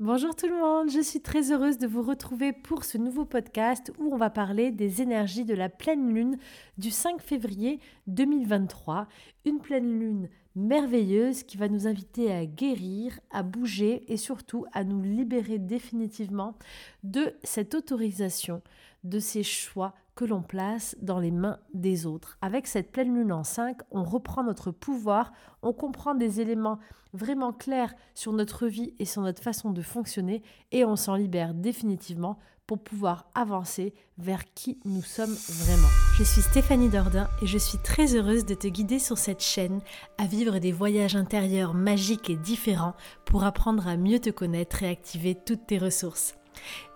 Bonjour 0.00 0.34
tout 0.34 0.48
le 0.48 0.58
monde, 0.58 0.90
je 0.90 1.00
suis 1.00 1.20
très 1.20 1.52
heureuse 1.52 1.78
de 1.78 1.86
vous 1.86 2.02
retrouver 2.02 2.52
pour 2.52 2.82
ce 2.82 2.98
nouveau 2.98 3.24
podcast 3.24 3.92
où 3.96 4.12
on 4.12 4.16
va 4.16 4.28
parler 4.28 4.72
des 4.72 5.02
énergies 5.02 5.44
de 5.44 5.54
la 5.54 5.68
pleine 5.68 6.12
lune 6.12 6.36
du 6.78 6.90
5 6.90 7.22
février 7.22 7.78
2023. 8.08 9.06
Une 9.44 9.60
pleine 9.60 10.00
lune 10.00 10.28
merveilleuse 10.56 11.44
qui 11.44 11.56
va 11.56 11.68
nous 11.68 11.86
inviter 11.86 12.32
à 12.32 12.44
guérir, 12.44 13.20
à 13.30 13.44
bouger 13.44 14.04
et 14.12 14.16
surtout 14.16 14.66
à 14.72 14.82
nous 14.82 15.00
libérer 15.00 15.60
définitivement 15.60 16.58
de 17.04 17.32
cette 17.44 17.76
autorisation, 17.76 18.62
de 19.04 19.20
ces 19.20 19.44
choix 19.44 19.94
que 20.14 20.24
l'on 20.24 20.42
place 20.42 20.96
dans 21.02 21.18
les 21.18 21.30
mains 21.30 21.58
des 21.72 22.06
autres. 22.06 22.38
Avec 22.40 22.66
cette 22.66 22.92
pleine 22.92 23.14
lune 23.14 23.32
en 23.32 23.44
5, 23.44 23.78
on 23.90 24.04
reprend 24.04 24.44
notre 24.44 24.70
pouvoir, 24.70 25.32
on 25.62 25.72
comprend 25.72 26.14
des 26.14 26.40
éléments 26.40 26.78
vraiment 27.12 27.52
clairs 27.52 27.94
sur 28.14 28.32
notre 28.32 28.66
vie 28.66 28.94
et 28.98 29.04
sur 29.04 29.22
notre 29.22 29.42
façon 29.42 29.70
de 29.70 29.82
fonctionner 29.82 30.42
et 30.72 30.84
on 30.84 30.96
s'en 30.96 31.14
libère 31.14 31.54
définitivement 31.54 32.38
pour 32.66 32.78
pouvoir 32.78 33.26
avancer 33.34 33.92
vers 34.16 34.44
qui 34.54 34.78
nous 34.84 35.02
sommes 35.02 35.34
vraiment. 35.48 35.88
Je 36.16 36.24
suis 36.24 36.40
Stéphanie 36.40 36.88
Dordain 36.88 37.28
et 37.42 37.46
je 37.46 37.58
suis 37.58 37.78
très 37.78 38.14
heureuse 38.14 38.46
de 38.46 38.54
te 38.54 38.68
guider 38.68 38.98
sur 38.98 39.18
cette 39.18 39.42
chaîne 39.42 39.80
à 40.18 40.26
vivre 40.26 40.58
des 40.58 40.72
voyages 40.72 41.16
intérieurs 41.16 41.74
magiques 41.74 42.30
et 42.30 42.36
différents 42.36 42.94
pour 43.26 43.44
apprendre 43.44 43.86
à 43.86 43.96
mieux 43.96 44.18
te 44.18 44.30
connaître 44.30 44.82
et 44.82 44.88
activer 44.88 45.34
toutes 45.34 45.66
tes 45.66 45.78
ressources. 45.78 46.34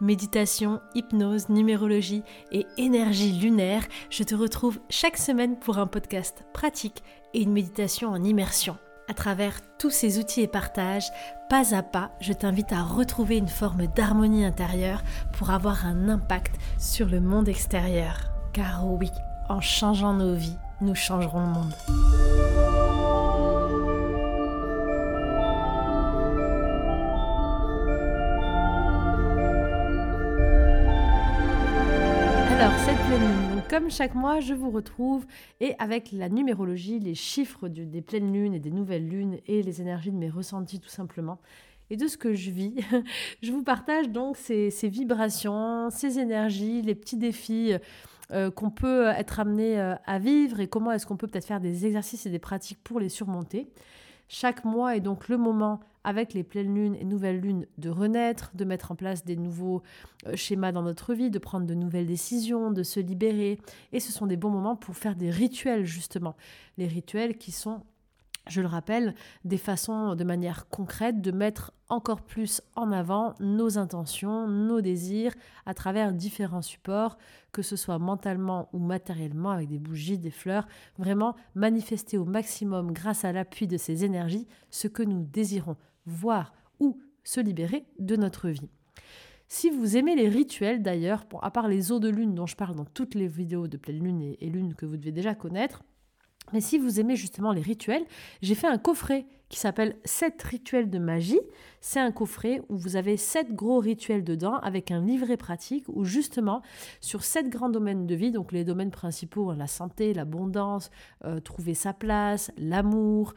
Méditation, 0.01 0.81
hypnose, 0.95 1.49
numérologie 1.49 2.23
et 2.53 2.67
énergie 2.77 3.33
lunaire, 3.33 3.83
je 4.11 4.23
te 4.23 4.35
retrouve 4.35 4.79
chaque 4.91 5.17
semaine 5.17 5.59
pour 5.59 5.79
un 5.79 5.87
podcast 5.87 6.45
pratique 6.53 7.03
et 7.35 7.43
une 7.43 7.53
méditation 7.53 8.11
en 8.11 8.23
immersion. 8.23 8.77
À 9.09 9.15
travers 9.15 9.61
tous 9.79 9.91
ces 9.91 10.19
outils 10.19 10.43
et 10.43 10.49
partages, 10.49 11.11
pas 11.49 11.75
à 11.75 11.83
pas, 11.83 12.11
je 12.21 12.35
t'invite 12.35 12.73
à 12.73 12.83
retrouver 12.83 13.39
une 13.39 13.49
forme 13.49 13.87
d'harmonie 13.87 14.45
intérieure 14.45 15.03
pour 15.33 15.51
avoir 15.51 15.87
un 15.87 16.11
impact 16.11 16.57
sur 16.79 17.07
le 17.07 17.21
monde 17.21 17.49
extérieur. 17.49 18.31
Car 18.53 18.87
oui, 18.87 19.11
en 19.49 19.63
changeant 19.63 20.13
nos 20.13 20.35
vies, 20.35 20.59
nous 20.83 20.95
changerons 20.95 21.41
le 21.41 21.53
monde. 21.53 22.08
Comme 33.79 33.93
chaque 33.93 34.17
mois, 34.17 34.41
je 34.41 34.55
vous 34.55 34.73
retrouve 34.73 35.25
et 35.61 35.77
avec 35.79 36.11
la 36.11 36.29
numérologie, 36.29 36.99
les 36.99 37.15
chiffres 37.15 37.69
des 37.69 38.03
pleines 38.03 38.33
lunes 38.33 38.53
et 38.53 38.59
des 38.59 38.73
nouvelles 38.73 39.09
lunes 39.09 39.39
et 39.47 39.63
les 39.63 39.81
énergies 39.81 40.11
de 40.11 40.17
mes 40.17 40.29
ressentis 40.29 40.81
tout 40.81 40.89
simplement 40.89 41.39
et 41.89 41.97
de 41.97 42.09
ce 42.09 42.17
que 42.17 42.35
je 42.35 42.51
vis, 42.51 42.75
je 43.41 43.53
vous 43.53 43.63
partage 43.63 44.09
donc 44.09 44.37
ces, 44.37 44.73
vibrations, 44.83 45.91
ces 45.91 46.19
énergies, 46.19 46.83
les 46.83 46.97
petits 46.97 47.19
défis 47.19 47.73
euh, 48.33 48.51
qu'on 48.51 48.71
peut 48.71 49.07
être 49.11 49.39
amené 49.39 49.79
euh, 49.79 49.95
à 50.07 50.19
vivre 50.19 50.59
et 50.59 50.67
comment 50.67 50.91
est-ce 50.91 51.07
qu'on 51.07 51.17
peut 51.17 51.29
peut-être 51.29 51.47
faire 51.47 51.61
des 51.61 51.87
exercices 51.87 52.27
et 52.27 52.31
des 52.31 52.41
pratiques 52.41 52.83
pour 52.83 52.99
les 52.99 53.09
surmonter. 53.09 53.69
Chaque 54.29 54.65
mois 54.65 54.97
est 54.97 55.01
donc 55.01 55.29
le 55.29 55.39
moment, 55.39 55.81
avec 56.05 56.33
les 56.33 56.45
pleines 56.45 56.75
lunes 56.75 56.95
et 56.95 57.05
nouvelles 57.05 57.41
lunes, 57.41 57.67
de 57.79 57.91
renaître, 57.91 58.51
de 58.55 58.65
mettre 58.65 58.93
en 58.93 58.95
place 58.95 59.25
des 59.25 59.37
nouveaux 59.37 59.83
euh, 60.27 60.37
schémas 60.37 60.73
dans 60.73 60.83
notre 60.83 61.15
vie, 61.15 61.31
de 61.31 61.39
prendre 61.39 61.67
de 61.67 61.75
nouvelles 61.75 62.07
décisions, 62.07 62.71
de 62.71 62.83
se 62.83 63.01
libérer. 63.01 63.59
Et 63.93 64.01
ce 64.01 64.13
sont 64.13 64.27
des 64.27 64.37
bons 64.37 64.51
moments 64.51 64.77
pour 64.77 64.97
faire 64.97 65.17
des 65.17 65.31
rituels, 65.31 65.85
justement. 65.85 66.37
Les 66.77 66.87
rituels 66.87 67.37
qui 67.37 67.53
sont 67.53 67.83
je 68.49 68.61
le 68.61 68.67
rappelle, 68.67 69.15
des 69.45 69.59
façons 69.59 70.15
de 70.15 70.25
manière 70.25 70.69
concrète 70.69 71.21
de 71.21 71.31
mettre 71.31 71.73
encore 71.89 72.23
plus 72.23 72.61
en 72.77 72.93
avant 72.93 73.35
nos 73.41 73.79
intentions, 73.79 74.47
nos 74.49 74.81
désirs 74.81 75.35
à 75.67 75.75
travers 75.75 76.13
différents 76.13 76.63
supports, 76.63 77.19
que 77.53 77.63
ce 77.63 77.77
soit 77.77 77.99
mentalement 77.99 78.69
ou 78.73 78.79
matériellement 78.79 79.51
avec 79.51 79.69
des 79.69 79.79
bougies, 79.79 80.19
des 80.19 80.31
fleurs, 80.31 80.67
vraiment 80.99 81.35
manifester 81.55 82.19
au 82.19 82.25
maximum 82.25 82.93
grâce 82.93 83.25
à 83.25 83.33
l'appui 83.33 83.67
de 83.67 83.77
ces 83.77 84.05
énergies 84.05 84.47
ce 84.71 84.89
que 84.89 85.03
nous 85.03 85.23
désirons 85.23 85.77
voir 86.07 86.53
ou 86.81 87.01
se 87.25 87.41
libérer 87.41 87.85
de 87.99 88.17
notre 88.17 88.49
vie. 88.49 88.69
Si 89.51 89.71
vous 89.71 89.97
aimez 89.97 90.15
les 90.15 90.29
rituels 90.29 90.83
d'ailleurs, 90.83 91.25
à 91.41 91.51
part 91.51 91.69
les 91.69 91.91
eaux 91.91 92.01
de 92.01 92.11
lune 92.11 92.35
dont 92.35 92.47
je 92.47 92.57
parle 92.57 92.77
dans 92.77 92.85
toutes 92.85 93.15
les 93.15 93.27
vidéos 93.27 93.67
de 93.67 93.79
pleine 93.79 94.05
lune 94.05 94.21
et, 94.21 94.37
et 94.43 94.51
lune 94.51 94.75
que 94.75 94.85
vous 94.85 94.99
devez 94.99 95.13
déjà 95.13 95.35
connaître, 95.35 95.85
mais 96.53 96.61
si 96.61 96.79
vous 96.79 97.01
aimez 97.01 97.17
justement 97.17 97.53
les 97.53 97.61
rituels, 97.61 98.05
j'ai 98.43 98.55
fait 98.55 98.67
un 98.67 98.79
coffret 98.79 99.27
qui 99.49 99.59
s'appelle 99.59 99.97
7 100.05 100.43
rituels 100.43 100.91
de 100.91 100.99
magie. 100.99 101.41
C'est 101.81 102.01
un 102.01 102.13
coffret 102.13 102.63
où 102.69 102.77
vous 102.77 102.97
avez 102.97 103.17
7 103.17 103.55
gros 103.55 103.79
rituels 103.79 104.25
dedans 104.25 104.57
avec 104.57 104.91
un 104.91 105.01
livret 105.01 105.37
pratique 105.37 105.85
où 105.89 106.05
justement 106.05 106.63
sur 107.01 107.25
7 107.25 107.49
grands 107.49 107.71
domaines 107.71 108.07
de 108.07 108.15
vie, 108.15 108.31
donc 108.31 108.53
les 108.53 108.65
domaines 108.65 108.91
principaux, 108.91 109.51
hein, 109.51 109.57
la 109.57 109.67
santé, 109.67 110.13
l'abondance, 110.13 110.91
euh, 111.25 111.41
trouver 111.41 111.75
sa 111.75 111.93
place, 111.93 112.51
l'amour, 112.59 113.35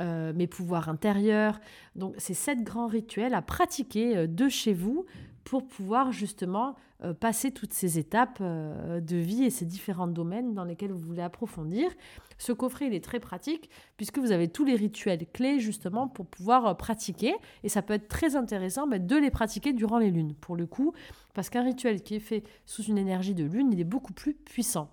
euh, 0.00 0.32
mes 0.34 0.46
pouvoirs 0.46 0.88
intérieurs. 0.88 1.60
Donc 1.94 2.14
ces 2.16 2.32
7 2.32 2.62
grands 2.62 2.86
rituels 2.86 3.34
à 3.34 3.42
pratiquer 3.42 4.16
euh, 4.16 4.26
de 4.26 4.48
chez 4.48 4.72
vous 4.72 5.04
pour 5.44 5.66
pouvoir 5.66 6.12
justement 6.12 6.76
euh, 7.02 7.14
passer 7.14 7.50
toutes 7.50 7.72
ces 7.72 7.98
étapes 7.98 8.38
euh, 8.40 9.00
de 9.00 9.16
vie 9.16 9.44
et 9.44 9.50
ces 9.50 9.64
différents 9.64 10.06
domaines 10.06 10.52
dans 10.52 10.64
lesquels 10.64 10.92
vous 10.92 10.98
voulez 10.98 11.22
approfondir. 11.22 11.90
Ce 12.36 12.52
coffret, 12.52 12.88
il 12.88 12.94
est 12.94 13.02
très 13.04 13.20
pratique 13.20 13.70
puisque 13.96 14.18
vous 14.18 14.32
avez 14.32 14.48
tous 14.48 14.64
les 14.64 14.74
rituels 14.74 15.26
clés 15.32 15.60
justement 15.60 16.08
pour 16.08 16.26
pouvoir 16.26 16.66
euh, 16.66 16.74
pratiquer. 16.74 17.34
Et 17.62 17.68
ça 17.70 17.80
peut 17.80 17.94
être 17.94 18.08
très 18.08 18.36
intéressant 18.36 18.86
bah, 18.86 18.98
de 18.98 19.16
les 19.16 19.30
pratiquer 19.30 19.72
durant 19.72 19.98
les 19.98 20.10
lunes 20.10 20.34
pour 20.34 20.56
le 20.56 20.66
coup. 20.66 20.92
Parce 21.32 21.48
qu'un 21.48 21.62
rituel 21.62 22.02
qui 22.02 22.16
est 22.16 22.20
fait 22.20 22.44
sous 22.66 22.82
une 22.82 22.98
énergie 22.98 23.34
de 23.34 23.44
lune, 23.44 23.70
il 23.72 23.80
est 23.80 23.84
beaucoup 23.84 24.12
plus 24.12 24.34
puissant 24.34 24.90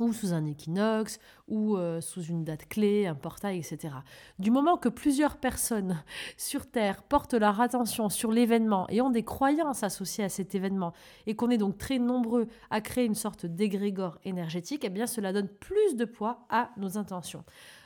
ou 0.00 0.12
sous 0.12 0.32
un 0.32 0.44
équinoxe, 0.44 1.18
ou 1.48 1.76
euh, 1.76 2.00
sous 2.00 2.22
une 2.22 2.44
date 2.44 2.68
clé, 2.68 3.06
un 3.06 3.14
portail, 3.14 3.58
etc. 3.58 3.94
Du 4.38 4.50
moment 4.50 4.76
que 4.76 4.88
plusieurs 4.88 5.36
personnes 5.36 6.02
sur 6.36 6.66
Terre 6.70 7.02
portent 7.02 7.34
leur 7.34 7.60
attention 7.60 8.08
sur 8.08 8.32
l'événement 8.32 8.86
et 8.88 9.00
ont 9.00 9.10
des 9.10 9.24
croyances 9.24 9.82
associées 9.82 10.24
à 10.24 10.28
cet 10.28 10.54
événement, 10.54 10.92
et 11.26 11.36
qu'on 11.36 11.50
est 11.50 11.58
donc 11.58 11.78
très 11.78 11.98
nombreux 11.98 12.46
à 12.70 12.80
créer 12.80 13.04
une 13.04 13.14
sorte 13.14 13.46
d'égrégore 13.46 14.18
énergétique, 14.24 14.84
eh 14.84 14.90
bien 14.90 15.06
cela 15.06 15.32
donne 15.32 15.48
plus 15.48 15.96
de 15.96 16.04
poids 16.04 16.46
à 16.50 16.70
nos 16.76 16.98
intentions. 16.98 17.44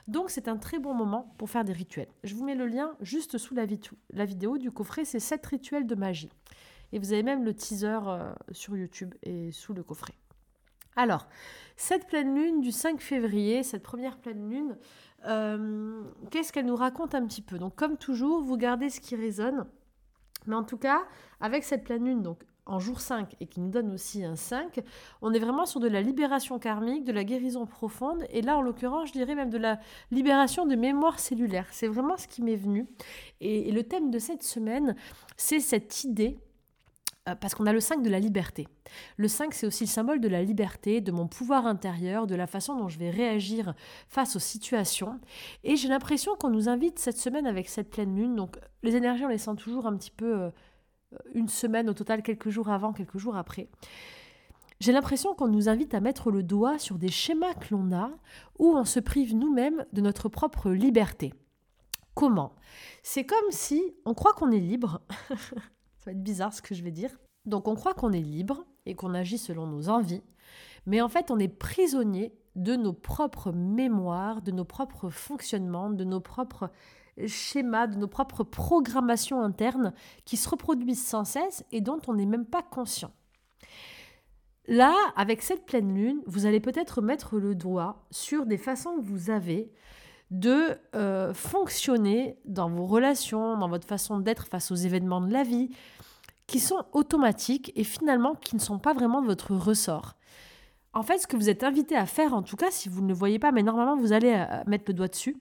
Donc 0.08 0.30
c'est 0.30 0.48
un 0.48 0.56
très 0.56 0.78
bon 0.78 0.94
moment 0.94 1.34
pour 1.36 1.50
faire 1.50 1.64
des 1.64 1.74
rituels. 1.74 2.08
Je 2.24 2.34
vous 2.34 2.44
mets 2.44 2.54
le 2.54 2.66
lien 2.66 2.96
juste 3.02 3.36
sous 3.36 3.54
la, 3.54 3.66
vidéo 4.24 4.56
du 4.56 4.70
coffret, 4.70 5.04
c'est 5.04 5.20
7 5.20 5.44
rituels 5.44 5.86
de 5.86 5.94
magie. 5.94 6.30
Et 6.92 6.98
vous 6.98 7.12
avez 7.12 7.22
même 7.22 7.44
le 7.44 7.52
teaser 7.52 7.98
euh, 8.06 8.32
sur 8.50 8.74
YouTube 8.74 9.14
et 9.22 9.52
sous 9.52 9.74
le 9.74 9.82
coffret. 9.82 10.14
Alors, 10.98 11.28
cette 11.76 12.08
pleine 12.08 12.34
lune 12.34 12.60
du 12.60 12.72
5 12.72 13.00
février, 13.00 13.62
cette 13.62 13.84
première 13.84 14.18
pleine 14.18 14.50
lune, 14.50 14.76
euh, 15.28 16.02
qu'est-ce 16.32 16.52
qu'elle 16.52 16.66
nous 16.66 16.74
raconte 16.74 17.14
un 17.14 17.24
petit 17.24 17.40
peu? 17.40 17.56
Donc, 17.56 17.76
comme 17.76 17.96
toujours, 17.96 18.42
vous 18.42 18.56
gardez 18.56 18.90
ce 18.90 19.00
qui 19.00 19.14
résonne. 19.14 19.64
Mais 20.48 20.56
en 20.56 20.64
tout 20.64 20.76
cas, 20.76 21.02
avec 21.40 21.62
cette 21.62 21.84
pleine 21.84 22.04
lune, 22.04 22.22
donc 22.22 22.40
en 22.66 22.80
jour 22.80 23.00
5 23.00 23.36
et 23.38 23.46
qui 23.46 23.60
nous 23.60 23.70
donne 23.70 23.94
aussi 23.94 24.24
un 24.24 24.34
5, 24.34 24.80
on 25.22 25.32
est 25.32 25.38
vraiment 25.38 25.66
sur 25.66 25.78
de 25.78 25.86
la 25.86 26.02
libération 26.02 26.58
karmique, 26.58 27.04
de 27.04 27.12
la 27.12 27.22
guérison 27.22 27.64
profonde, 27.64 28.24
et 28.30 28.42
là 28.42 28.58
en 28.58 28.60
l'occurrence 28.60 29.08
je 29.08 29.12
dirais 29.12 29.36
même 29.36 29.50
de 29.50 29.56
la 29.56 29.78
libération 30.10 30.66
de 30.66 30.74
mémoire 30.74 31.20
cellulaire. 31.20 31.68
C'est 31.70 31.86
vraiment 31.86 32.16
ce 32.16 32.26
qui 32.26 32.42
m'est 32.42 32.56
venu. 32.56 32.86
et, 33.40 33.70
le 33.70 33.84
thème 33.84 34.10
de 34.10 34.18
cette 34.18 34.42
semaine, 34.42 34.96
c'est 35.36 35.60
cette 35.60 36.02
idée 36.02 36.40
parce 37.36 37.54
qu'on 37.54 37.66
a 37.66 37.72
le 37.72 37.80
5 37.80 38.02
de 38.02 38.10
la 38.10 38.18
liberté. 38.20 38.68
Le 39.16 39.28
5, 39.28 39.54
c'est 39.54 39.66
aussi 39.66 39.84
le 39.84 39.88
symbole 39.88 40.20
de 40.20 40.28
la 40.28 40.42
liberté, 40.42 41.00
de 41.00 41.12
mon 41.12 41.26
pouvoir 41.26 41.66
intérieur, 41.66 42.26
de 42.26 42.34
la 42.34 42.46
façon 42.46 42.76
dont 42.76 42.88
je 42.88 42.98
vais 42.98 43.10
réagir 43.10 43.74
face 44.08 44.36
aux 44.36 44.40
situations. 44.40 45.20
Et 45.64 45.76
j'ai 45.76 45.88
l'impression 45.88 46.36
qu'on 46.36 46.50
nous 46.50 46.68
invite 46.68 46.98
cette 46.98 47.18
semaine 47.18 47.46
avec 47.46 47.68
cette 47.68 47.90
pleine 47.90 48.14
lune. 48.16 48.36
Donc 48.36 48.58
les 48.82 48.96
énergies, 48.96 49.24
on 49.24 49.28
les 49.28 49.38
sent 49.38 49.56
toujours 49.56 49.86
un 49.86 49.96
petit 49.96 50.10
peu 50.10 50.34
euh, 50.34 50.50
une 51.34 51.48
semaine 51.48 51.88
au 51.88 51.94
total, 51.94 52.22
quelques 52.22 52.50
jours 52.50 52.70
avant, 52.70 52.92
quelques 52.92 53.18
jours 53.18 53.36
après. 53.36 53.68
J'ai 54.80 54.92
l'impression 54.92 55.34
qu'on 55.34 55.48
nous 55.48 55.68
invite 55.68 55.92
à 55.94 56.00
mettre 56.00 56.30
le 56.30 56.42
doigt 56.42 56.78
sur 56.78 56.98
des 56.98 57.10
schémas 57.10 57.54
que 57.54 57.74
l'on 57.74 57.92
a 57.92 58.10
où 58.58 58.76
on 58.76 58.84
se 58.84 59.00
prive 59.00 59.34
nous-mêmes 59.34 59.84
de 59.92 60.00
notre 60.00 60.28
propre 60.28 60.70
liberté. 60.70 61.34
Comment? 62.14 62.54
C'est 63.02 63.24
comme 63.24 63.50
si 63.50 63.82
on 64.04 64.14
croit 64.14 64.34
qu'on 64.34 64.50
est 64.50 64.60
libre. 64.60 65.00
Être 66.08 66.22
bizarre 66.22 66.52
ce 66.52 66.62
que 66.62 66.74
je 66.74 66.82
vais 66.82 66.90
dire. 66.90 67.18
Donc 67.44 67.68
on 67.68 67.74
croit 67.74 67.94
qu'on 67.94 68.12
est 68.12 68.20
libre 68.20 68.64
et 68.86 68.94
qu'on 68.94 69.14
agit 69.14 69.38
selon 69.38 69.66
nos 69.66 69.88
envies, 69.88 70.22
mais 70.86 71.00
en 71.00 71.08
fait 71.08 71.30
on 71.30 71.38
est 71.38 71.48
prisonnier 71.48 72.34
de 72.56 72.76
nos 72.76 72.92
propres 72.92 73.52
mémoires, 73.52 74.42
de 74.42 74.50
nos 74.50 74.64
propres 74.64 75.08
fonctionnements, 75.08 75.90
de 75.90 76.04
nos 76.04 76.20
propres 76.20 76.70
schémas, 77.26 77.86
de 77.86 77.96
nos 77.96 78.08
propres 78.08 78.44
programmations 78.44 79.42
internes 79.42 79.92
qui 80.24 80.36
se 80.36 80.48
reproduisent 80.48 81.04
sans 81.04 81.24
cesse 81.24 81.64
et 81.72 81.80
dont 81.80 82.00
on 82.06 82.14
n'est 82.14 82.26
même 82.26 82.46
pas 82.46 82.62
conscient. 82.62 83.12
Là, 84.66 84.94
avec 85.16 85.42
cette 85.42 85.64
pleine 85.64 85.94
lune, 85.94 86.20
vous 86.26 86.44
allez 86.44 86.60
peut-être 86.60 87.00
mettre 87.00 87.38
le 87.38 87.54
doigt 87.54 88.04
sur 88.10 88.44
des 88.44 88.58
façons 88.58 88.96
que 88.96 89.04
vous 89.04 89.30
avez 89.30 89.72
de 90.30 90.78
euh, 90.94 91.32
fonctionner 91.32 92.38
dans 92.44 92.68
vos 92.68 92.86
relations, 92.86 93.56
dans 93.56 93.68
votre 93.68 93.86
façon 93.86 94.18
d'être 94.18 94.46
face 94.46 94.70
aux 94.70 94.76
événements 94.76 95.20
de 95.20 95.32
la 95.32 95.42
vie, 95.42 95.70
qui 96.46 96.60
sont 96.60 96.84
automatiques 96.92 97.72
et 97.76 97.84
finalement 97.84 98.34
qui 98.34 98.56
ne 98.56 98.60
sont 98.60 98.78
pas 98.78 98.92
vraiment 98.92 99.22
de 99.22 99.26
votre 99.26 99.54
ressort. 99.54 100.14
En 100.94 101.02
fait, 101.02 101.18
ce 101.18 101.26
que 101.26 101.36
vous 101.36 101.50
êtes 101.50 101.64
invité 101.64 101.96
à 101.96 102.06
faire, 102.06 102.34
en 102.34 102.42
tout 102.42 102.56
cas, 102.56 102.70
si 102.70 102.88
vous 102.88 103.02
ne 103.02 103.08
le 103.08 103.14
voyez 103.14 103.38
pas, 103.38 103.52
mais 103.52 103.62
normalement, 103.62 103.96
vous 103.96 104.12
allez 104.12 104.34
euh, 104.34 104.62
mettre 104.66 104.84
le 104.88 104.94
doigt 104.94 105.08
dessus. 105.08 105.36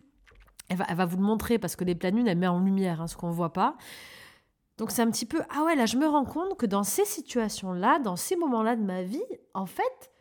Elle 0.69 0.78
va, 0.78 1.06
vous 1.06 1.16
le 1.16 1.24
montrer 1.24 1.60
parce 1.60 1.78
que 1.78 1.86
les 1.86 1.95
pleines 1.95 2.18
lunes, 2.18 2.28
elle 2.28 2.38
met 2.38 2.48
en 2.48 2.60
lumière 2.60 3.01
hein, 3.01 3.07
ce 3.07 3.16
qu'on 3.16 3.30
ne 3.30 3.33
voit 3.33 3.54
pas. 3.54 3.78
Donc 4.78 4.92
c'est 4.92 5.01
un 5.01 5.10
petit 5.10 5.25
peu, 5.25 5.42
ah 5.50 5.63
ouais, 5.63 5.75
là, 5.75 5.86
je 5.86 5.98
me 5.98 6.06
rends 6.06 6.25
compte 6.25 6.57
que 6.57 6.66
dans 6.66 6.83
ces 6.83 7.06
situations-là, 7.06 8.00
dans 8.00 8.18
ces 8.18 8.36
moments-là 8.36 8.75
de 8.75 8.83
ma 8.83 9.01
vie, 9.01 9.24
en 9.54 9.66
fait, 9.66 10.12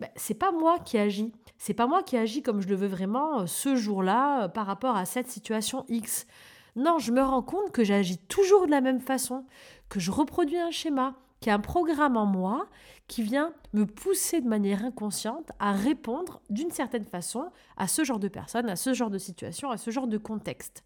ben, 0.00 0.08
c'est 0.16 0.34
pas 0.34 0.50
moi 0.50 0.78
qui 0.78 0.96
agis. 0.98 1.32
C'est 1.58 1.74
pas 1.74 1.86
moi 1.86 2.02
qui 2.02 2.16
agis 2.16 2.42
comme 2.42 2.62
je 2.62 2.68
le 2.68 2.74
veux 2.74 2.88
vraiment 2.88 3.40
euh, 3.40 3.46
ce 3.46 3.76
jour-là 3.76 4.44
euh, 4.44 4.48
par 4.48 4.66
rapport 4.66 4.96
à 4.96 5.04
cette 5.04 5.28
situation 5.28 5.84
X. 5.88 6.26
Non, 6.74 6.98
je 6.98 7.12
me 7.12 7.20
rends 7.20 7.42
compte 7.42 7.70
que 7.70 7.84
j'agis 7.84 8.16
toujours 8.16 8.64
de 8.66 8.70
la 8.70 8.80
même 8.80 9.00
façon, 9.00 9.44
que 9.90 10.00
je 10.00 10.10
reproduis 10.10 10.58
un 10.58 10.70
schéma, 10.70 11.16
qu'il 11.40 11.50
y 11.50 11.52
a 11.52 11.56
un 11.56 11.60
programme 11.60 12.16
en 12.16 12.24
moi 12.24 12.66
qui 13.08 13.22
vient 13.22 13.52
me 13.74 13.84
pousser 13.84 14.40
de 14.40 14.48
manière 14.48 14.84
inconsciente 14.84 15.50
à 15.58 15.72
répondre 15.72 16.40
d'une 16.48 16.70
certaine 16.70 17.04
façon 17.04 17.50
à 17.76 17.86
ce 17.88 18.04
genre 18.04 18.20
de 18.20 18.28
personne, 18.28 18.70
à 18.70 18.76
ce 18.76 18.94
genre 18.94 19.10
de 19.10 19.18
situation, 19.18 19.70
à 19.70 19.76
ce 19.76 19.90
genre 19.90 20.06
de 20.06 20.16
contexte. 20.16 20.82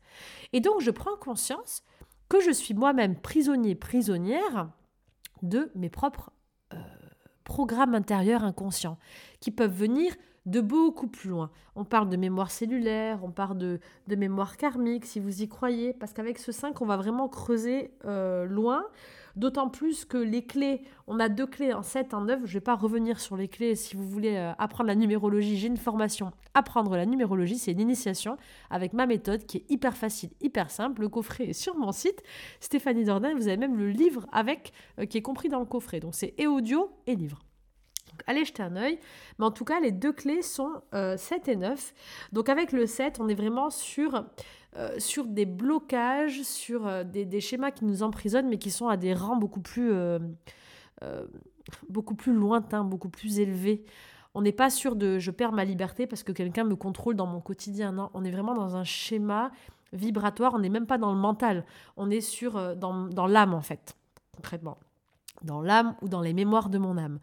Et 0.53 0.61
donc 0.61 0.81
je 0.81 0.91
prends 0.91 1.17
conscience 1.17 1.85
que 2.29 2.41
je 2.41 2.51
suis 2.51 2.75
moi-même 2.75 3.15
prisonnier, 3.15 3.75
prisonnière 3.77 4.71
de 5.43 5.71
mes 5.75 5.91
propres 5.91 6.31
programmes 7.45 7.95
intérieurs 7.95 8.45
inconscients 8.45 8.99
qui 9.41 9.51
peuvent 9.51 9.75
venir 9.75 10.15
de 10.47 10.61
beaucoup 10.61 11.07
plus 11.07 11.31
loin. 11.31 11.51
On 11.75 11.85
parle 11.85 12.09
de 12.11 12.17
mémoire 12.17 12.51
cellulaire, 12.51 13.21
on 13.23 13.31
parle 13.31 13.57
de, 13.57 13.81
mémoire 14.09 14.57
karmique, 14.57 15.07
si 15.07 15.21
vous 15.21 15.43
y 15.43 15.49
croyez, 15.49 15.95
parce 15.95 16.13
qu'avec 16.13 16.39
ce 16.39 16.53
5, 16.53 16.81
on 16.83 16.87
va 16.87 16.97
vraiment 16.97 17.29
creuser 17.29 17.93
euh, 18.05 18.45
loin. 18.45 18.85
D'autant 19.37 19.69
plus 19.69 20.05
que 20.05 20.17
les 20.17 20.45
clés, 20.45 20.83
on 21.07 21.19
a 21.19 21.29
deux 21.29 21.47
clés, 21.47 21.73
en 21.73 21.83
7, 21.83 22.15
en 22.15 22.23
9. 22.23 22.41
Je 22.45 22.51
ne 22.51 22.53
vais 22.53 22.61
pas 22.61 22.77
revenir 22.77 23.19
sur 23.19 23.37
les 23.37 23.49
clés. 23.49 23.75
Si 23.75 23.97
vous 23.97 24.09
voulez 24.09 24.37
euh, 24.37 24.53
apprendre 24.59 24.87
la 24.89 24.95
numérologie, 24.95 25.57
j'ai 25.57 25.67
une 25.67 25.77
formation. 25.77 26.31
Apprendre 26.55 26.97
la 26.97 27.05
numérologie, 27.05 27.59
c'est 27.59 27.73
une 27.73 27.81
initiation 27.81 28.37
avec 28.71 28.93
ma 28.93 29.07
méthode 29.07 29.45
qui 29.45 29.59
est 29.59 29.71
hyper 29.71 29.97
facile, 29.97 30.31
hyper 30.41 30.71
simple. 30.71 31.03
Le 31.03 31.09
coffret 31.09 31.49
est 31.49 31.53
sur 31.53 31.77
mon 31.77 31.91
site, 31.91 32.23
Stéphanie 32.61 33.05
Dordain. 33.05 33.35
Vous 33.35 33.49
avez 33.49 33.57
même 33.57 33.77
le 33.77 33.91
livre 33.91 34.27
avec, 34.33 34.73
euh, 35.01 35.07
qui 35.07 35.19
est 35.19 35.23
compris 35.23 35.49
dans 35.49 35.61
le 35.61 35.67
coffret. 35.67 35.99
Donc 35.99 36.15
c'est 36.15 36.35
et 36.39 36.47
audio 36.47 36.93
et 37.07 37.17
livre. 37.17 37.41
Allez 38.27 38.45
jeter 38.45 38.63
un 38.63 38.77
œil. 38.77 38.99
Mais 39.39 39.45
en 39.45 39.51
tout 39.51 39.65
cas, 39.65 39.81
les 39.81 39.93
deux 39.93 40.13
clés 40.13 40.43
sont 40.43 40.83
7 40.93 40.95
euh, 40.95 41.17
et 41.47 41.57
9. 41.57 41.95
Donc 42.33 42.49
avec 42.49 42.73
le 42.73 42.87
7, 42.87 43.19
on 43.21 43.29
est 43.29 43.35
vraiment 43.35 43.71
sur, 43.71 44.25
euh, 44.77 44.99
sur 44.99 45.27
des 45.27 45.47
blocages, 45.47 46.43
sur 46.43 46.87
euh, 46.87 47.05
des, 47.05 47.41
schémas 47.41 47.71
qui 47.71 47.85
nous 47.85 48.03
emprisonnent, 48.03 48.49
mais 48.49 48.59
qui 48.59 48.71
sont 48.71 48.89
à 48.89 48.97
des 48.97 49.15
rangs 49.15 49.37
beaucoup 49.37 49.61
plus, 49.61 49.93
beaucoup 51.89 52.15
plus 52.15 52.33
lointains, 52.33 52.85
beaucoup 52.85 53.09
plus 53.09 53.39
élevés. 53.39 53.85
On 54.35 54.43
n'est 54.43 54.53
pas 54.53 54.71
sûr 54.71 54.97
de 54.97 55.19
je 55.19 55.31
perds 55.31 55.53
ma 55.53 55.65
liberté 55.65 56.07
parce 56.07 56.23
que 56.23 56.33
quelqu'un 56.33 56.65
me 56.65 56.75
contrôle 56.75 57.15
dans 57.15 57.27
mon 57.27 57.41
quotidien. 57.41 57.93
Non, 57.93 58.11
on 58.15 58.25
est 58.25 58.31
vraiment 58.31 58.55
dans 58.55 58.75
un 58.75 58.85
schéma 58.85 59.53
vibratoire. 59.93 60.53
On 60.55 60.59
n'est 60.59 60.69
même 60.69 60.87
pas 60.87 60.99
dans 60.99 61.13
le 61.13 61.19
mental. 61.19 61.65
On 61.97 62.11
est 62.11 62.21
sur, 62.21 62.77
dans, 62.77 63.07
dans 63.07 63.29
l'âme, 63.29 63.55
en 63.55 63.61
fait, 63.61 63.97
concrètement. 64.35 64.79
Dans 65.43 65.63
l'âme 65.63 65.95
ou 66.03 66.09
dans 66.09 66.21
les 66.21 66.33
mémoires 66.33 66.69
de 66.69 66.79
mon 66.79 66.99
âme. 66.99 67.21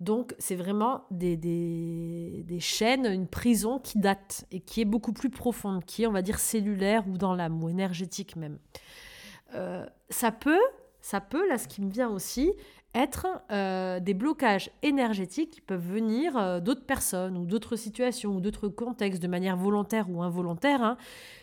Donc, 0.00 0.34
c'est 0.38 0.56
vraiment 0.56 1.04
des, 1.10 1.36
des, 1.36 2.60
chaînes, 2.60 3.06
une 3.06 3.28
prison 3.28 3.78
qui 3.78 3.98
date 3.98 4.44
et 4.50 4.60
qui 4.60 4.80
est 4.80 4.84
beaucoup 4.84 5.12
plus 5.12 5.30
profonde, 5.30 5.84
qui 5.84 6.02
est, 6.02 6.06
on 6.06 6.12
va 6.12 6.22
dire, 6.22 6.38
cellulaire 6.38 7.06
ou 7.08 7.18
dans 7.18 7.34
l'âme, 7.34 7.62
ou 7.62 7.68
énergétique 7.68 8.36
même. 8.36 8.58
Euh, 9.54 9.86
ça 10.10 10.32
peut, 10.32 10.60
ça 11.00 11.20
peut, 11.20 11.46
là, 11.48 11.58
ce 11.58 11.68
qui 11.68 11.82
me 11.82 11.90
vient 11.90 12.08
aussi, 12.08 12.52
être 12.94 13.26
euh, 13.50 14.00
des 14.00 14.14
blocages 14.14 14.70
énergétiques 14.82 15.50
qui 15.50 15.60
peuvent 15.60 15.86
venir 15.86 16.36
euh, 16.36 16.60
d'autres 16.60 16.84
personnes 16.84 17.38
ou 17.38 17.46
d'autres 17.46 17.76
situations 17.76 18.36
ou 18.36 18.40
d'autres 18.40 18.68
contextes 18.68 19.22
de 19.22 19.28
manière 19.28 19.56
volontaire 19.56 20.10
ou 20.10 20.22
involontaire. 20.22 20.82
Hein. 20.82 20.96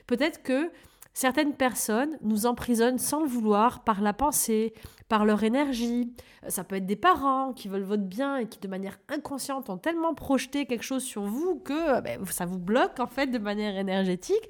Peut-être 0.05 0.43
que 0.43 0.71
Certaines 1.13 1.53
personnes 1.53 2.17
nous 2.21 2.45
emprisonnent 2.45 2.99
sans 2.99 3.21
le 3.21 3.27
vouloir 3.27 3.83
par 3.83 4.01
la 4.01 4.13
pensée, 4.13 4.73
par 5.09 5.25
leur 5.25 5.43
énergie. 5.43 6.13
Euh, 6.45 6.49
ça 6.49 6.63
peut 6.63 6.77
être 6.77 6.85
des 6.85 6.95
parents 6.95 7.51
qui 7.51 7.67
veulent 7.67 7.83
votre 7.83 8.03
bien 8.03 8.37
et 8.37 8.47
qui 8.47 8.59
de 8.59 8.67
manière 8.67 8.99
inconsciente 9.09 9.69
ont 9.69 9.77
tellement 9.77 10.13
projeté 10.13 10.65
quelque 10.65 10.83
chose 10.83 11.03
sur 11.03 11.23
vous 11.23 11.55
que 11.59 11.97
euh, 11.97 12.01
ben, 12.01 12.23
ça 12.25 12.45
vous 12.45 12.59
bloque 12.59 12.99
en 12.99 13.07
fait 13.07 13.27
de 13.27 13.39
manière 13.39 13.77
énergétique. 13.77 14.49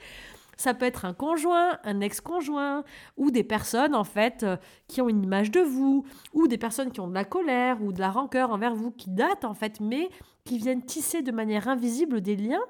Ça 0.57 0.73
peut 0.73 0.85
être 0.85 1.05
un 1.05 1.13
conjoint, 1.13 1.79
un 1.85 2.01
ex-conjoint, 2.01 2.83
ou 3.15 3.31
des 3.31 3.45
personnes 3.45 3.95
en 3.95 4.03
fait 4.03 4.43
euh, 4.43 4.57
qui 4.89 5.01
ont 5.01 5.07
une 5.07 5.23
image 5.23 5.51
de 5.51 5.61
vous, 5.61 6.05
ou 6.33 6.49
des 6.49 6.57
personnes 6.57 6.91
qui 6.91 6.99
ont 6.99 7.07
de 7.07 7.13
la 7.13 7.23
colère 7.23 7.81
ou 7.81 7.93
de 7.93 7.99
la 8.01 8.11
rancœur 8.11 8.51
envers 8.51 8.75
vous 8.75 8.91
qui 8.91 9.09
datent 9.09 9.45
en 9.45 9.53
fait, 9.53 9.79
mais 9.79 10.09
qui 10.43 10.57
viennent 10.57 10.83
tisser 10.85 11.21
de 11.21 11.31
manière 11.31 11.69
invisible 11.69 12.19
des 12.19 12.35
liens 12.35 12.63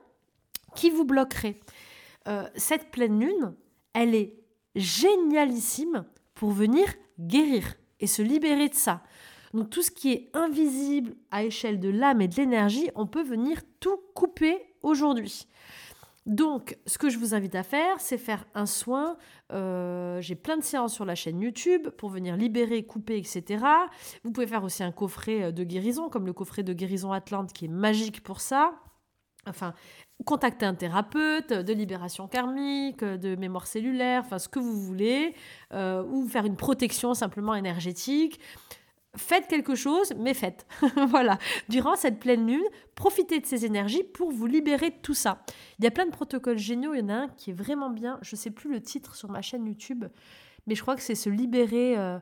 qui 0.76 0.92
vous 0.92 1.04
bloqueraient. 1.04 1.56
cette 2.56 2.92
pleine 2.92 3.20
lune, 3.20 3.56
elle 4.00 4.16
est 4.16 4.34
génialissime 4.76 6.06
pour 6.34 6.52
venir 6.52 6.88
guérir 7.20 7.76
et 8.00 8.08
se 8.08 8.22
libérer 8.22 8.70
de 8.70 8.74
ça. 8.74 9.04
Donc 9.54 9.70
tout 9.70 9.82
ce 9.82 9.92
qui 9.92 10.14
est 10.14 10.30
invisible 10.34 11.16
à 11.32 11.44
échelle 11.44 11.82
de 11.82 11.90
l'âme 11.90 12.22
et 12.22 12.30
de 12.30 12.36
l'énergie, 12.36 12.90
on 12.96 13.08
peut 13.08 13.24
venir 13.24 13.60
tout 13.82 14.00
couper 14.16 14.58
aujourd'hui. 14.84 15.48
Donc, 16.26 16.78
ce 16.86 16.98
que 17.00 17.10
je 17.10 17.18
vous 17.18 17.34
invite 17.34 17.56
à 17.56 17.64
faire, 17.64 18.00
c'est 18.00 18.20
faire 18.20 18.46
un 18.54 18.68
soin. 18.68 19.18
Euh, 19.52 20.22
j'ai 20.22 20.36
plein 20.36 20.58
de 20.58 20.64
séances 20.64 20.94
sur 20.94 21.04
la 21.04 21.16
chaîne 21.16 21.42
YouTube 21.42 21.90
pour 21.98 22.10
venir 22.10 22.38
libérer, 22.38 22.84
couper, 22.84 23.18
etc. 23.18 23.66
Vous 24.24 24.32
pouvez 24.32 24.46
faire 24.46 24.64
aussi 24.64 24.84
un 24.84 24.92
coffret 24.92 25.52
de 25.52 25.64
guérison, 25.64 26.08
comme 26.08 26.28
le 26.28 26.34
coffret 26.34 26.62
de 26.62 26.74
guérison 26.74 27.12
Atlante, 27.12 27.52
qui 27.52 27.66
est 27.66 27.70
magique 27.70 28.22
pour 28.22 28.42
ça. 28.42 28.76
Enfin, 29.50 29.74
contacter 30.26 30.66
un 30.66 30.76
thérapeute 30.76 31.54
de 31.54 31.74
libération 31.74 32.28
karmique, 32.28 33.04
de 33.04 33.36
mémoire 33.36 33.68
cellulaire, 33.68 34.24
enfin 34.26 34.40
ce 34.40 34.50
que 34.50 34.60
vous 34.60 34.80
voulez, 34.80 35.34
euh, 35.74 36.04
ou 36.04 36.28
faire 36.28 36.46
une 36.46 36.58
protection 36.58 37.14
simplement 37.14 37.56
énergétique. 37.56 38.40
Faites 39.16 39.48
quelque 39.48 39.74
chose, 39.74 40.14
mais 40.20 40.34
faites. 40.34 40.68
voilà. 41.08 41.40
Durant 41.68 41.96
cette 41.96 42.20
pleine 42.20 42.46
lune, 42.46 42.64
profitez 42.94 43.40
de 43.40 43.46
ces 43.46 43.66
énergies 43.66 44.04
pour 44.04 44.32
vous 44.32 44.46
libérer 44.46 44.92
de 44.92 44.98
tout 45.02 45.16
ça. 45.16 45.44
Il 45.80 45.86
y 45.86 45.88
a 45.88 45.92
plein 45.92 46.06
de 46.06 46.12
protocoles 46.12 46.60
géniaux. 46.60 46.94
Il 46.94 47.00
y 47.00 47.04
en 47.04 47.10
a 47.10 47.14
un 47.14 47.28
qui 47.30 47.50
est 47.50 47.54
vraiment 47.54 47.90
bien. 47.90 48.20
Je 48.22 48.36
ne 48.36 48.38
sais 48.38 48.52
plus 48.52 48.72
le 48.72 48.82
titre 48.82 49.16
sur 49.16 49.30
ma 49.30 49.42
chaîne 49.42 49.66
YouTube, 49.66 50.06
mais 50.68 50.76
je 50.76 50.82
crois 50.82 50.96
que 50.96 51.02
c'est 51.02 51.16
se 51.16 51.30
libérer 51.30 51.98
euh, 51.98 52.20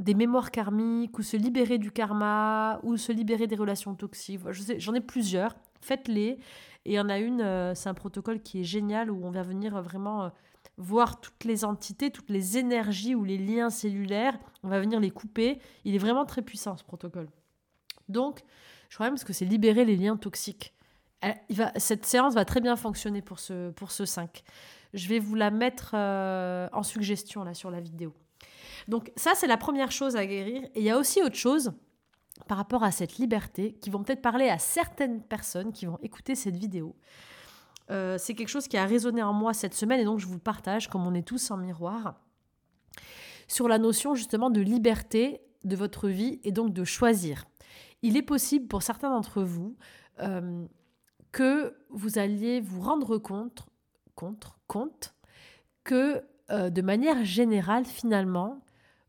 des 0.00 0.14
mémoires 0.14 0.50
karmiques, 0.50 1.18
ou 1.18 1.22
se 1.22 1.36
libérer 1.36 1.78
du 1.78 1.92
karma, 1.92 2.80
ou 2.82 2.96
se 2.96 3.12
libérer 3.12 3.46
des 3.46 3.56
relations 3.56 3.94
toxiques. 3.94 4.40
J'en 4.78 4.94
ai 4.94 5.00
plusieurs. 5.00 5.54
Faites-les 5.84 6.38
et 6.86 6.92
il 6.92 6.94
y 6.94 7.00
en 7.00 7.08
a 7.08 7.18
une, 7.18 7.40
euh, 7.40 7.74
c'est 7.74 7.88
un 7.88 7.94
protocole 7.94 8.40
qui 8.40 8.60
est 8.60 8.64
génial 8.64 9.10
où 9.10 9.24
on 9.24 9.30
va 9.30 9.42
venir 9.42 9.80
vraiment 9.82 10.24
euh, 10.24 10.28
voir 10.76 11.20
toutes 11.20 11.44
les 11.44 11.64
entités, 11.64 12.10
toutes 12.10 12.30
les 12.30 12.58
énergies 12.58 13.14
ou 13.14 13.24
les 13.24 13.38
liens 13.38 13.70
cellulaires. 13.70 14.38
On 14.62 14.68
va 14.68 14.80
venir 14.80 15.00
les 15.00 15.10
couper. 15.10 15.58
Il 15.84 15.94
est 15.94 15.98
vraiment 15.98 16.24
très 16.24 16.42
puissant 16.42 16.76
ce 16.76 16.84
protocole. 16.84 17.28
Donc, 18.08 18.40
je 18.88 18.96
crois 18.96 19.10
même 19.10 19.18
que 19.18 19.32
c'est 19.32 19.44
libérer 19.44 19.84
les 19.84 19.96
liens 19.96 20.16
toxiques. 20.16 20.74
Cette 21.76 22.04
séance 22.04 22.34
va 22.34 22.44
très 22.44 22.60
bien 22.60 22.76
fonctionner 22.76 23.22
pour 23.22 23.38
ce, 23.38 23.70
pour 23.70 23.90
ce 23.90 24.04
5. 24.04 24.42
Je 24.92 25.08
vais 25.08 25.18
vous 25.18 25.34
la 25.34 25.50
mettre 25.50 25.92
euh, 25.94 26.68
en 26.72 26.82
suggestion 26.82 27.44
là 27.44 27.54
sur 27.54 27.70
la 27.70 27.80
vidéo. 27.80 28.12
Donc 28.88 29.10
ça, 29.16 29.32
c'est 29.34 29.46
la 29.46 29.56
première 29.56 29.90
chose 29.90 30.16
à 30.16 30.26
guérir. 30.26 30.64
Et 30.74 30.80
il 30.80 30.84
y 30.84 30.90
a 30.90 30.98
aussi 30.98 31.22
autre 31.22 31.36
chose 31.36 31.72
par 32.48 32.58
rapport 32.58 32.82
à 32.82 32.90
cette 32.90 33.16
liberté 33.16 33.72
qui 33.80 33.90
vont 33.90 34.02
peut-être 34.02 34.22
parler 34.22 34.48
à 34.48 34.58
certaines 34.58 35.22
personnes 35.22 35.72
qui 35.72 35.86
vont 35.86 35.98
écouter 36.02 36.34
cette 36.34 36.56
vidéo. 36.56 36.94
Euh, 37.90 38.16
c'est 38.18 38.34
quelque 38.34 38.48
chose 38.48 38.68
qui 38.68 38.76
a 38.76 38.86
résonné 38.86 39.22
en 39.22 39.32
moi 39.32 39.52
cette 39.52 39.74
semaine 39.74 40.00
et 40.00 40.04
donc 40.04 40.18
je 40.18 40.26
vous 40.26 40.38
partage 40.38 40.88
comme 40.88 41.06
on 41.06 41.14
est 41.14 41.26
tous 41.26 41.50
en 41.50 41.56
miroir 41.56 42.14
sur 43.46 43.68
la 43.68 43.78
notion 43.78 44.14
justement 44.14 44.50
de 44.50 44.60
liberté 44.60 45.40
de 45.64 45.76
votre 45.76 46.08
vie 46.08 46.40
et 46.44 46.52
donc 46.52 46.72
de 46.72 46.84
choisir. 46.84 47.44
Il 48.02 48.16
est 48.16 48.22
possible 48.22 48.66
pour 48.68 48.82
certains 48.82 49.10
d'entre 49.10 49.42
vous 49.42 49.76
euh, 50.20 50.66
que 51.32 51.76
vous 51.90 52.18
alliez 52.18 52.60
vous 52.60 52.80
rendre 52.80 53.18
compte, 53.18 53.66
compte, 54.14 54.46
compte 54.66 55.14
que 55.82 56.22
euh, 56.50 56.70
de 56.70 56.82
manière 56.82 57.24
générale 57.24 57.84
finalement 57.84 58.63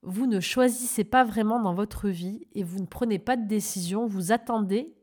vous 0.05 0.27
ne 0.27 0.39
choisissez 0.39 1.03
pas 1.03 1.23
vraiment 1.23 1.59
dans 1.59 1.73
votre 1.73 2.09
vie 2.09 2.47
et 2.53 2.63
vous 2.63 2.79
ne 2.79 2.85
prenez 2.85 3.19
pas 3.19 3.35
de 3.35 3.47
décision, 3.47 4.05
vous 4.05 4.31
attendez 4.31 4.95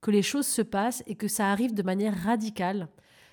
que 0.00 0.10
les 0.10 0.22
choses 0.22 0.46
se 0.46 0.62
passent 0.62 1.02
et 1.06 1.14
que 1.14 1.28
ça 1.28 1.50
arrive 1.50 1.74
de 1.74 1.82
manière 1.82 2.16
radicale, 2.16 2.88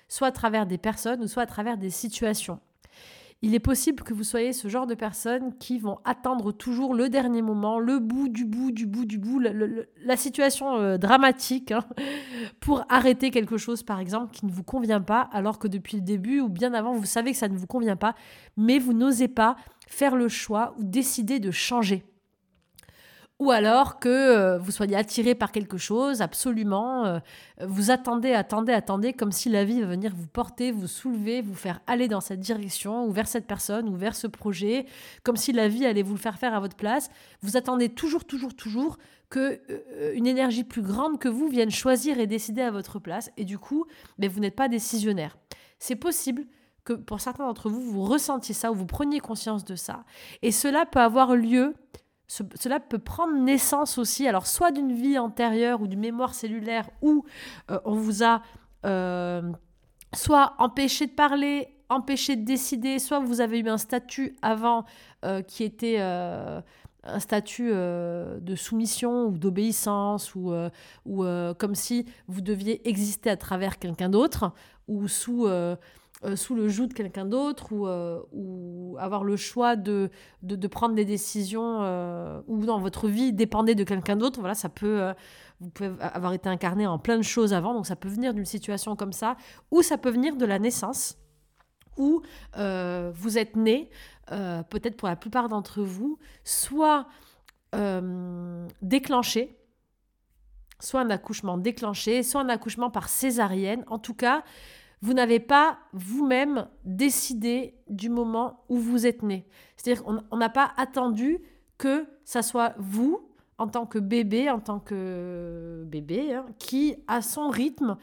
soit 0.08 0.28
à 0.28 0.32
travers 0.32 0.66
des 0.66 0.78
personnes 0.78 1.22
ou 1.22 1.26
soit 1.26 1.44
à 1.44 1.46
travers 1.46 1.78
des 1.78 1.90
situations. 1.90 2.60
Il 3.40 3.54
est 3.54 3.60
possible 3.60 4.02
que 4.02 4.12
vous 4.12 4.24
soyez 4.24 4.52
ce 4.52 4.66
genre 4.68 4.86
de 4.86 4.94
personnes 4.94 5.56
qui 5.58 5.78
vont 5.78 5.98
attendre 6.04 6.50
toujours 6.50 6.92
le 6.94 7.08
dernier 7.08 7.40
moment, 7.40 7.78
le 7.78 8.00
bout 8.00 8.28
du 8.28 8.44
bout 8.44 8.72
du 8.72 8.86
bout 8.86 9.04
du 9.04 9.18
bout, 9.18 9.40
la 9.40 10.16
situation 10.16 10.76
euh, 10.76 10.98
dramatique 10.98 11.70
hein, 11.70 11.84
pour 12.60 12.84
arrêter 12.88 13.30
quelque 13.30 13.56
chose, 13.56 13.84
par 13.84 14.00
exemple, 14.00 14.32
qui 14.32 14.44
ne 14.44 14.50
vous 14.50 14.64
convient 14.64 15.00
pas, 15.00 15.28
alors 15.32 15.60
que 15.60 15.68
depuis 15.68 15.96
le 15.96 16.02
début 16.02 16.40
ou 16.40 16.48
bien 16.48 16.74
avant, 16.74 16.92
vous 16.92 17.06
savez 17.06 17.30
que 17.30 17.38
ça 17.38 17.48
ne 17.48 17.56
vous 17.56 17.68
convient 17.68 17.96
pas, 17.96 18.14
mais 18.56 18.80
vous 18.80 18.92
n'osez 18.92 19.28
pas 19.28 19.56
faire 19.86 20.16
le 20.16 20.28
choix 20.28 20.74
ou 20.78 20.84
décider 20.84 21.38
de 21.38 21.52
changer 21.52 22.04
ou 23.38 23.52
alors 23.52 24.00
que 24.00 24.08
euh, 24.08 24.58
vous 24.58 24.72
soyez 24.72 24.96
attiré 24.96 25.34
par 25.36 25.52
quelque 25.52 25.78
chose, 25.78 26.22
absolument, 26.22 27.04
euh, 27.04 27.18
vous 27.64 27.90
attendez, 27.90 28.32
attendez, 28.32 28.72
attendez, 28.72 29.12
comme 29.12 29.30
si 29.30 29.48
la 29.48 29.64
vie 29.64 29.80
va 29.80 29.86
venir 29.86 30.12
vous 30.16 30.26
porter, 30.26 30.72
vous 30.72 30.88
soulever, 30.88 31.40
vous 31.40 31.54
faire 31.54 31.80
aller 31.86 32.08
dans 32.08 32.20
cette 32.20 32.40
direction, 32.40 33.04
ou 33.06 33.12
vers 33.12 33.28
cette 33.28 33.46
personne, 33.46 33.88
ou 33.88 33.94
vers 33.94 34.16
ce 34.16 34.26
projet, 34.26 34.86
comme 35.22 35.36
si 35.36 35.52
la 35.52 35.68
vie 35.68 35.86
allait 35.86 36.02
vous 36.02 36.14
le 36.14 36.20
faire 36.20 36.36
faire 36.36 36.52
à 36.52 36.58
votre 36.58 36.76
place. 36.76 37.10
Vous 37.42 37.56
attendez 37.56 37.90
toujours, 37.90 38.24
toujours, 38.24 38.54
toujours 38.54 38.98
que 39.30 39.60
euh, 39.70 40.12
une 40.14 40.26
énergie 40.26 40.64
plus 40.64 40.82
grande 40.82 41.20
que 41.20 41.28
vous 41.28 41.46
vienne 41.48 41.70
choisir 41.70 42.18
et 42.18 42.26
décider 42.26 42.62
à 42.62 42.72
votre 42.72 42.98
place, 42.98 43.30
et 43.36 43.44
du 43.44 43.58
coup, 43.58 43.86
mais 44.18 44.26
vous 44.26 44.40
n'êtes 44.40 44.56
pas 44.56 44.68
décisionnaire. 44.68 45.38
C'est 45.78 45.96
possible 45.96 46.44
que 46.82 46.94
pour 46.94 47.20
certains 47.20 47.46
d'entre 47.46 47.70
vous, 47.70 47.82
vous 47.82 48.02
ressentiez 48.02 48.54
ça, 48.54 48.72
ou 48.72 48.74
vous 48.74 48.86
preniez 48.86 49.20
conscience 49.20 49.64
de 49.64 49.76
ça, 49.76 50.04
et 50.42 50.50
cela 50.50 50.86
peut 50.86 50.98
avoir 51.00 51.36
lieu 51.36 51.74
cela 52.28 52.78
peut 52.78 52.98
prendre 52.98 53.34
naissance 53.34 53.96
aussi, 53.96 54.28
alors 54.28 54.46
soit 54.46 54.70
d'une 54.70 54.92
vie 54.92 55.18
antérieure 55.18 55.80
ou 55.80 55.86
d'une 55.86 56.00
mémoire 56.00 56.34
cellulaire 56.34 56.88
où 57.00 57.24
euh, 57.70 57.80
on 57.86 57.94
vous 57.94 58.22
a 58.22 58.42
euh, 58.84 59.42
soit 60.14 60.54
empêché 60.58 61.06
de 61.06 61.12
parler, 61.12 61.68
empêché 61.88 62.36
de 62.36 62.44
décider, 62.44 62.98
soit 62.98 63.18
vous 63.18 63.40
avez 63.40 63.60
eu 63.60 63.68
un 63.68 63.78
statut 63.78 64.36
avant 64.42 64.84
euh, 65.24 65.40
qui 65.40 65.64
était 65.64 65.98
un 66.00 67.20
statut 67.20 67.70
de 67.70 68.54
soumission 68.54 69.28
ou 69.28 69.38
d'obéissance 69.38 70.34
ou, 70.34 70.52
ou 71.06 71.24
comme 71.56 71.74
si 71.74 72.04
vous 72.26 72.42
deviez 72.42 72.86
exister 72.86 73.30
à 73.30 73.36
travers 73.38 73.78
quelqu'un 73.78 74.10
d'autre 74.10 74.52
ou 74.88 75.08
sous 75.08 75.48
euh, 76.24 76.34
sous 76.34 76.56
le 76.56 76.68
joug 76.68 76.88
de 76.88 76.94
quelqu'un 76.94 77.24
d'autre 77.24 77.72
ou, 77.72 77.86
euh, 77.86 78.20
avoir 78.98 79.22
le 79.22 79.36
choix 79.36 79.76
de, 79.76 80.10
de, 80.42 80.66
prendre 80.66 80.96
des 80.96 81.04
décisions 81.04 81.82
euh, 81.82 82.40
ou 82.48 82.66
dans 82.66 82.80
votre 82.80 83.06
vie 83.06 83.32
dépendait 83.32 83.76
de 83.76 83.84
quelqu'un 83.84 84.16
d'autre. 84.16 84.40
Voilà, 84.40 84.56
ça 84.56 84.68
peut, 84.68 85.14
vous 85.60 85.70
pouvez 85.70 85.92
avoir 86.00 86.32
été 86.32 86.48
incarné 86.48 86.88
en 86.88 86.98
plein 86.98 87.18
de 87.18 87.22
choses 87.22 87.52
avant, 87.52 87.72
donc 87.72 87.86
ça 87.86 87.94
peut 87.94 88.08
venir 88.08 88.34
d'une 88.34 88.46
situation 88.46 88.96
comme 88.96 89.12
ça, 89.12 89.36
ou 89.70 89.82
ça 89.82 89.96
peut 89.96 90.10
venir 90.10 90.34
de 90.34 90.44
la 90.44 90.58
naissance, 90.58 91.16
où 91.96 92.22
vous 92.56 93.38
êtes 93.38 93.54
né, 93.54 93.88
peut-être 94.26 94.96
pour 94.96 95.06
la 95.06 95.16
plupart 95.16 95.48
d'entre 95.48 95.82
vous, 95.82 96.18
soit 96.42 97.06
déclenché, 98.82 99.56
soit 100.80 101.00
un 101.00 101.10
accouchement 101.10 101.58
déclenché, 101.58 102.24
soit 102.24 102.40
un 102.40 102.48
accouchement 102.48 102.90
par 102.90 103.08
césarienne. 103.08 103.84
En 103.86 103.98
tout 103.98 104.14
cas, 104.14 104.42
vous 105.00 105.14
n'avez 105.14 105.40
pas 105.40 105.78
vous-même 105.92 106.68
décidé 106.84 107.74
du 107.88 108.08
moment 108.08 108.64
où 108.68 108.76
vous 108.78 109.06
êtes 109.06 109.22
né. 109.22 109.46
C'est-à-dire 109.76 110.04
qu'on 110.04 110.36
n'a 110.36 110.48
pas 110.48 110.72
attendu 110.76 111.38
que 111.78 112.06
ça 112.24 112.42
soit 112.42 112.74
vous, 112.78 113.30
en 113.58 113.68
tant 113.68 113.86
que 113.86 113.98
bébé, 113.98 114.50
en 114.50 114.60
tant 114.60 114.80
que 114.80 115.84
bébé, 115.86 116.34
hein, 116.34 116.46
qui, 116.58 116.96
à 117.06 117.22
son 117.22 117.48
rythme, 117.48 117.96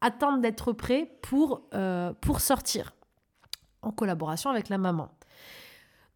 attendent 0.00 0.42
d'être 0.42 0.72
prêt 0.72 1.18
pour, 1.22 1.62
euh, 1.74 2.12
pour 2.20 2.40
sortir, 2.40 2.94
en 3.82 3.90
collaboration 3.90 4.50
avec 4.50 4.68
la 4.68 4.78
maman. 4.78 5.10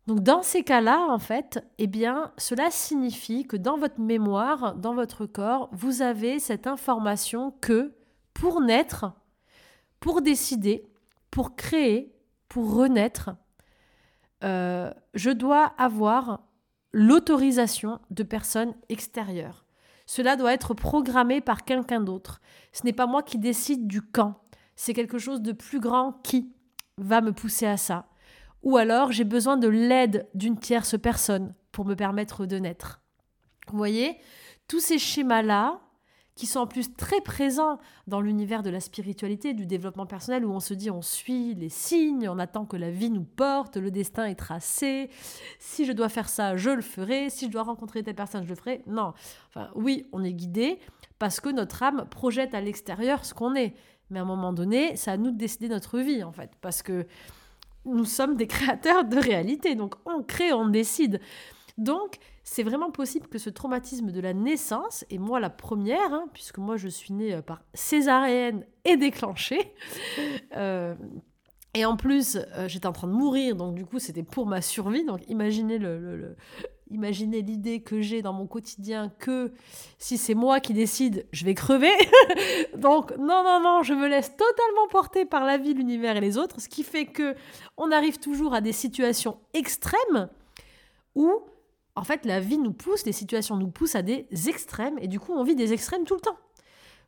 Donc 0.06 0.20
dans 0.20 0.42
ces 0.42 0.62
cas-là, 0.62 1.06
en 1.08 1.18
fait, 1.18 1.64
eh 1.78 1.86
bien, 1.86 2.32
cela 2.38 2.70
signifie 2.70 3.44
que 3.46 3.56
dans 3.56 3.76
votre 3.76 4.00
mémoire, 4.00 4.74
dans 4.76 4.94
votre 4.94 5.26
corps, 5.26 5.68
vous 5.72 6.00
avez 6.00 6.38
cette 6.38 6.66
information 6.66 7.52
que 7.60 7.92
pour 8.32 8.60
naître, 8.60 9.12
pour 10.00 10.22
décider, 10.22 10.86
pour 11.30 11.56
créer, 11.56 12.14
pour 12.48 12.74
renaître, 12.74 13.30
euh, 14.44 14.92
je 15.14 15.30
dois 15.30 15.74
avoir 15.78 16.42
l'autorisation 16.92 18.00
de 18.10 18.22
personnes 18.22 18.74
extérieures. 18.88 19.66
Cela 20.06 20.36
doit 20.36 20.52
être 20.52 20.72
programmé 20.72 21.40
par 21.40 21.64
quelqu'un 21.64 22.00
d'autre. 22.00 22.40
Ce 22.72 22.84
n'est 22.84 22.92
pas 22.92 23.06
moi 23.06 23.22
qui 23.22 23.38
décide 23.38 23.86
du 23.86 24.02
quand. 24.02 24.40
C'est 24.76 24.94
quelque 24.94 25.18
chose 25.18 25.42
de 25.42 25.52
plus 25.52 25.80
grand 25.80 26.12
qui 26.22 26.54
va 26.96 27.20
me 27.20 27.32
pousser 27.32 27.66
à 27.66 27.76
ça. 27.76 28.06
Ou 28.62 28.76
alors 28.76 29.12
j'ai 29.12 29.24
besoin 29.24 29.56
de 29.56 29.68
l'aide 29.68 30.28
d'une 30.34 30.58
tierce 30.58 30.98
personne 30.98 31.54
pour 31.72 31.84
me 31.84 31.94
permettre 31.94 32.46
de 32.46 32.58
naître. 32.58 33.00
Vous 33.68 33.76
voyez, 33.76 34.18
tous 34.68 34.80
ces 34.80 34.98
schémas-là, 34.98 35.80
qui 36.36 36.46
sont 36.46 36.60
en 36.60 36.66
plus 36.66 36.94
très 36.94 37.22
présents 37.22 37.78
dans 38.06 38.20
l'univers 38.20 38.62
de 38.62 38.70
la 38.70 38.78
spiritualité, 38.78 39.54
du 39.54 39.66
développement 39.66 40.06
personnel, 40.06 40.44
où 40.44 40.52
on 40.52 40.60
se 40.60 40.74
dit 40.74 40.90
on 40.90 41.02
suit 41.02 41.54
les 41.54 41.70
signes, 41.70 42.28
on 42.28 42.38
attend 42.38 42.66
que 42.66 42.76
la 42.76 42.90
vie 42.90 43.10
nous 43.10 43.24
porte, 43.24 43.78
le 43.78 43.90
destin 43.90 44.26
est 44.26 44.34
tracé, 44.34 45.08
si 45.58 45.86
je 45.86 45.92
dois 45.92 46.10
faire 46.10 46.28
ça, 46.28 46.56
je 46.56 46.70
le 46.70 46.82
ferai, 46.82 47.30
si 47.30 47.46
je 47.46 47.50
dois 47.50 47.62
rencontrer 47.62 48.02
telle 48.02 48.14
personne, 48.14 48.44
je 48.44 48.50
le 48.50 48.54
ferai. 48.54 48.82
Non, 48.86 49.14
enfin 49.48 49.70
oui, 49.74 50.06
on 50.12 50.22
est 50.22 50.34
guidé 50.34 50.78
parce 51.18 51.40
que 51.40 51.48
notre 51.48 51.82
âme 51.82 52.06
projette 52.10 52.54
à 52.54 52.60
l'extérieur 52.60 53.24
ce 53.24 53.32
qu'on 53.32 53.54
est. 53.54 53.74
Mais 54.10 54.18
à 54.18 54.22
un 54.22 54.26
moment 54.26 54.52
donné, 54.52 54.94
c'est 54.94 55.10
à 55.10 55.16
nous 55.16 55.30
de 55.30 55.38
décider 55.38 55.68
notre 55.68 55.98
vie, 55.98 56.22
en 56.22 56.32
fait, 56.32 56.50
parce 56.60 56.82
que 56.82 57.06
nous 57.86 58.04
sommes 58.04 58.36
des 58.36 58.46
créateurs 58.46 59.04
de 59.04 59.16
réalité, 59.16 59.74
donc 59.74 59.94
on 60.04 60.22
crée, 60.22 60.52
on 60.52 60.68
décide. 60.68 61.20
Donc, 61.78 62.16
c'est 62.42 62.62
vraiment 62.62 62.90
possible 62.90 63.28
que 63.28 63.38
ce 63.38 63.50
traumatisme 63.50 64.10
de 64.10 64.20
la 64.20 64.32
naissance, 64.32 65.04
et 65.10 65.18
moi 65.18 65.40
la 65.40 65.50
première, 65.50 66.12
hein, 66.12 66.26
puisque 66.32 66.58
moi 66.58 66.76
je 66.76 66.88
suis 66.88 67.12
née 67.12 67.34
euh, 67.34 67.42
par 67.42 67.62
césarienne 67.74 68.64
et 68.84 68.96
déclenchée, 68.96 69.74
euh, 70.56 70.94
et 71.74 71.84
en 71.84 71.96
plus 71.96 72.36
euh, 72.36 72.68
j'étais 72.68 72.86
en 72.86 72.92
train 72.92 73.08
de 73.08 73.12
mourir, 73.12 73.56
donc 73.56 73.74
du 73.74 73.84
coup 73.84 73.98
c'était 73.98 74.22
pour 74.22 74.46
ma 74.46 74.62
survie, 74.62 75.04
donc 75.04 75.20
imaginez 75.28 75.78
Imaginez 76.92 77.42
l'idée 77.42 77.82
que 77.82 78.00
j'ai 78.00 78.22
dans 78.22 78.32
mon 78.32 78.46
quotidien 78.46 79.08
que 79.18 79.52
si 79.98 80.16
c'est 80.16 80.34
moi 80.34 80.60
qui 80.60 80.72
décide, 80.72 81.26
je 81.32 81.44
vais 81.44 81.54
crever. 81.54 81.90
Donc 82.76 83.10
non, 83.16 83.42
non, 83.42 83.60
non, 83.60 83.82
je 83.82 83.92
me 83.92 84.06
laisse 84.06 84.30
totalement 84.36 84.86
porter 84.88 85.24
par 85.24 85.44
la 85.44 85.58
vie, 85.58 85.74
l'univers 85.74 86.16
et 86.16 86.20
les 86.20 86.38
autres, 86.38 86.60
ce 86.60 86.68
qui 86.68 86.84
fait 86.84 87.06
que 87.06 87.34
on 87.76 87.90
arrive 87.90 88.18
toujours 88.20 88.54
à 88.54 88.60
des 88.60 88.70
situations 88.70 89.40
extrêmes 89.52 90.28
où 91.16 91.42
en 91.96 92.04
fait, 92.04 92.26
la 92.26 92.40
vie 92.40 92.58
nous 92.58 92.72
pousse, 92.72 93.06
les 93.06 93.12
situations 93.12 93.56
nous 93.56 93.70
poussent 93.70 93.94
à 93.94 94.02
des 94.02 94.28
extrêmes, 94.48 94.98
et 95.00 95.08
du 95.08 95.18
coup, 95.18 95.32
on 95.32 95.42
vit 95.42 95.56
des 95.56 95.72
extrêmes 95.72 96.04
tout 96.04 96.14
le 96.14 96.20
temps. 96.20 96.38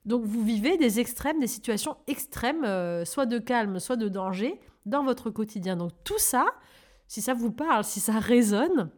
Donc, 0.07 0.25
vous 0.25 0.43
vivez 0.43 0.79
des 0.79 1.01
extrêmes, 1.01 1.39
des 1.39 1.47
situations 1.47 1.99
extrêmes, 2.07 2.65
euh, 2.65 3.05
soit 3.05 3.27
de 3.27 3.39
calme, 3.39 3.79
soit 3.79 3.97
de 3.97 4.09
danger, 4.09 4.59
dans 4.87 5.05
votre 5.05 5.29
quotidien. 5.29 5.77
Donc, 5.77 5.93
tout 6.05 6.19
ça, 6.19 6.47
si 7.07 7.21
ça 7.21 7.35
vous 7.35 7.53
parle, 7.53 7.85
si 7.85 8.01
ça 8.01 8.19
résonne, 8.19 8.91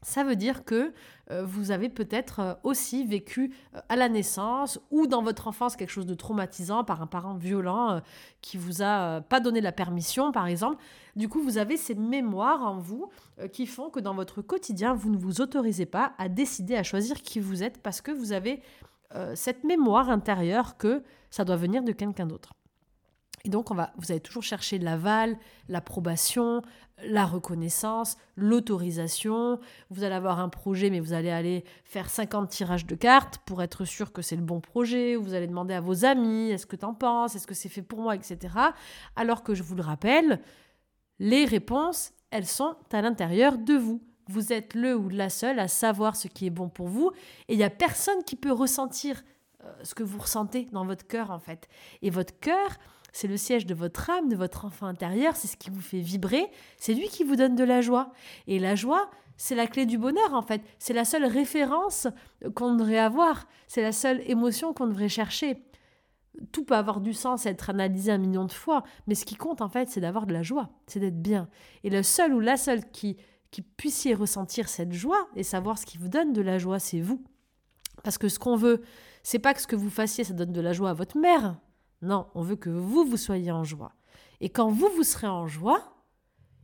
ça 0.00 0.24
veut 0.24 0.36
dire 0.36 0.64
que 0.64 0.92
vous 1.30 1.70
avez 1.70 1.88
peut-être 1.88 2.40
euh, 2.40 2.54
aussi 2.62 3.06
vécu 3.06 3.54
euh, 3.74 3.80
à 3.88 3.96
la 3.96 4.08
naissance 4.08 4.80
ou 4.90 5.06
dans 5.06 5.22
votre 5.22 5.48
enfance 5.48 5.76
quelque 5.76 5.90
chose 5.90 6.06
de 6.06 6.14
traumatisant 6.14 6.84
par 6.84 7.02
un 7.02 7.06
parent 7.06 7.34
violent 7.34 8.00
qui 8.40 8.56
vous 8.56 8.82
a 8.82 9.20
pas 9.22 9.40
donné 9.40 9.60
la 9.60 9.72
permission, 9.72 10.32
par 10.32 10.46
exemple. 10.46 10.82
Du 11.16 11.28
coup, 11.28 11.40
vous 11.42 11.58
avez 11.58 11.76
ces 11.76 11.94
mémoires 11.94 12.62
en 12.62 12.78
vous 12.78 13.08
qui 13.52 13.66
font 13.66 13.88
que 13.90 14.00
dans 14.00 14.14
votre 14.14 14.42
quotidien, 14.42 14.94
vous 14.94 15.10
ne 15.10 15.16
vous 15.16 15.40
autorisez 15.40 15.86
pas 15.86 16.12
à 16.18 16.28
décider, 16.28 16.76
à 16.76 16.82
choisir 16.82 17.22
qui 17.22 17.40
vous 17.40 17.62
êtes 17.62 17.78
parce 17.78 18.00
que 18.00 18.10
vous 18.10 18.32
avez 18.32 18.62
cette 19.34 19.62
mémoire 19.62 20.10
intérieure 20.10 20.76
que 20.76 21.02
ça 21.30 21.44
doit 21.44 21.56
venir 21.56 21.82
de 21.84 21.92
quelqu'un 21.92 22.26
d'autre. 22.26 22.52
Et 23.44 23.50
donc, 23.50 23.70
on 23.70 23.74
va, 23.74 23.92
vous 23.98 24.10
allez 24.10 24.20
toujours 24.20 24.42
chercher 24.42 24.78
l'aval, 24.78 25.36
l'approbation, 25.68 26.62
la 27.02 27.26
reconnaissance, 27.26 28.16
l'autorisation. 28.36 29.60
Vous 29.90 30.02
allez 30.02 30.14
avoir 30.14 30.40
un 30.40 30.48
projet, 30.48 30.88
mais 30.88 30.98
vous 30.98 31.12
allez 31.12 31.30
aller 31.30 31.64
faire 31.84 32.08
50 32.08 32.48
tirages 32.48 32.86
de 32.86 32.94
cartes 32.94 33.38
pour 33.44 33.62
être 33.62 33.84
sûr 33.84 34.12
que 34.12 34.22
c'est 34.22 34.36
le 34.36 34.42
bon 34.42 34.60
projet. 34.60 35.16
Vous 35.16 35.34
allez 35.34 35.46
demander 35.46 35.74
à 35.74 35.82
vos 35.82 36.06
amis, 36.06 36.50
est-ce 36.50 36.66
que 36.66 36.76
tu 36.76 36.86
en 36.86 36.94
penses, 36.94 37.36
est-ce 37.36 37.46
que 37.46 37.54
c'est 37.54 37.68
fait 37.68 37.82
pour 37.82 38.00
moi, 38.00 38.14
etc. 38.14 38.54
Alors 39.14 39.42
que 39.42 39.54
je 39.54 39.62
vous 39.62 39.74
le 39.74 39.82
rappelle, 39.82 40.40
les 41.18 41.44
réponses, 41.44 42.12
elles 42.30 42.46
sont 42.46 42.76
à 42.92 43.02
l'intérieur 43.02 43.58
de 43.58 43.74
vous. 43.74 44.02
Vous 44.28 44.54
êtes 44.54 44.72
le 44.72 44.96
ou 44.96 45.10
la 45.10 45.28
seule 45.28 45.58
à 45.58 45.68
savoir 45.68 46.16
ce 46.16 46.28
qui 46.28 46.46
est 46.46 46.50
bon 46.50 46.70
pour 46.70 46.88
vous. 46.88 47.10
Et 47.48 47.54
il 47.54 47.58
n'y 47.58 47.64
a 47.64 47.70
personne 47.70 48.24
qui 48.24 48.36
peut 48.36 48.52
ressentir 48.52 49.22
euh, 49.62 49.72
ce 49.82 49.94
que 49.94 50.02
vous 50.02 50.18
ressentez 50.18 50.66
dans 50.72 50.86
votre 50.86 51.06
cœur, 51.06 51.30
en 51.30 51.38
fait. 51.38 51.68
Et 52.00 52.08
votre 52.08 52.38
cœur, 52.40 52.78
c'est 53.14 53.28
le 53.28 53.36
siège 53.36 53.64
de 53.64 53.74
votre 53.74 54.10
âme, 54.10 54.28
de 54.28 54.34
votre 54.34 54.64
enfant 54.64 54.86
intérieur, 54.86 55.36
c'est 55.36 55.46
ce 55.46 55.56
qui 55.56 55.70
vous 55.70 55.80
fait 55.80 56.00
vibrer, 56.00 56.50
c'est 56.78 56.94
lui 56.94 57.08
qui 57.08 57.22
vous 57.22 57.36
donne 57.36 57.54
de 57.54 57.62
la 57.62 57.80
joie. 57.80 58.12
Et 58.48 58.58
la 58.58 58.74
joie, 58.74 59.08
c'est 59.36 59.54
la 59.54 59.68
clé 59.68 59.86
du 59.86 59.98
bonheur 59.98 60.34
en 60.34 60.42
fait, 60.42 60.60
c'est 60.80 60.92
la 60.92 61.04
seule 61.04 61.24
référence 61.24 62.08
qu'on 62.56 62.74
devrait 62.74 62.98
avoir, 62.98 63.46
c'est 63.68 63.82
la 63.82 63.92
seule 63.92 64.20
émotion 64.28 64.74
qu'on 64.74 64.88
devrait 64.88 65.08
chercher. 65.08 65.62
tout 66.50 66.64
peut 66.64 66.74
avoir 66.74 67.00
du 67.00 67.12
sens, 67.12 67.46
être 67.46 67.70
analysé 67.70 68.10
un 68.10 68.18
million 68.18 68.46
de 68.46 68.52
fois, 68.52 68.82
mais 69.06 69.14
ce 69.14 69.24
qui 69.24 69.36
compte 69.36 69.60
en 69.60 69.68
fait, 69.68 69.88
c'est 69.88 70.00
d'avoir 70.00 70.26
de 70.26 70.32
la 70.32 70.42
joie, 70.42 70.70
c'est 70.88 70.98
d'être 70.98 71.22
bien. 71.22 71.48
Et 71.84 71.90
le 71.90 72.02
seul 72.02 72.34
ou 72.34 72.40
la 72.40 72.56
seule 72.56 72.84
qui, 72.90 73.16
qui 73.52 73.62
puissiez 73.62 74.14
ressentir 74.14 74.68
cette 74.68 74.92
joie 74.92 75.28
et 75.36 75.44
savoir 75.44 75.78
ce 75.78 75.86
qui 75.86 75.98
vous 75.98 76.08
donne 76.08 76.32
de 76.32 76.42
la 76.42 76.58
joie, 76.58 76.80
c'est 76.80 77.00
vous. 77.00 77.22
Parce 78.02 78.18
que 78.18 78.28
ce 78.28 78.40
qu'on 78.40 78.56
veut, 78.56 78.82
c'est 79.22 79.38
pas 79.38 79.54
que 79.54 79.60
ce 79.60 79.68
que 79.68 79.76
vous 79.76 79.88
fassiez, 79.88 80.24
ça 80.24 80.34
donne 80.34 80.52
de 80.52 80.60
la 80.60 80.72
joie 80.72 80.90
à 80.90 80.94
votre 80.94 81.16
mère. 81.16 81.56
Non, 82.04 82.26
on 82.34 82.42
veut 82.42 82.56
que 82.56 82.68
vous, 82.70 83.04
vous 83.04 83.16
soyez 83.16 83.50
en 83.50 83.64
joie. 83.64 83.92
Et 84.40 84.50
quand 84.50 84.68
vous, 84.68 84.88
vous 84.94 85.04
serez 85.04 85.26
en 85.26 85.46
joie, 85.46 85.94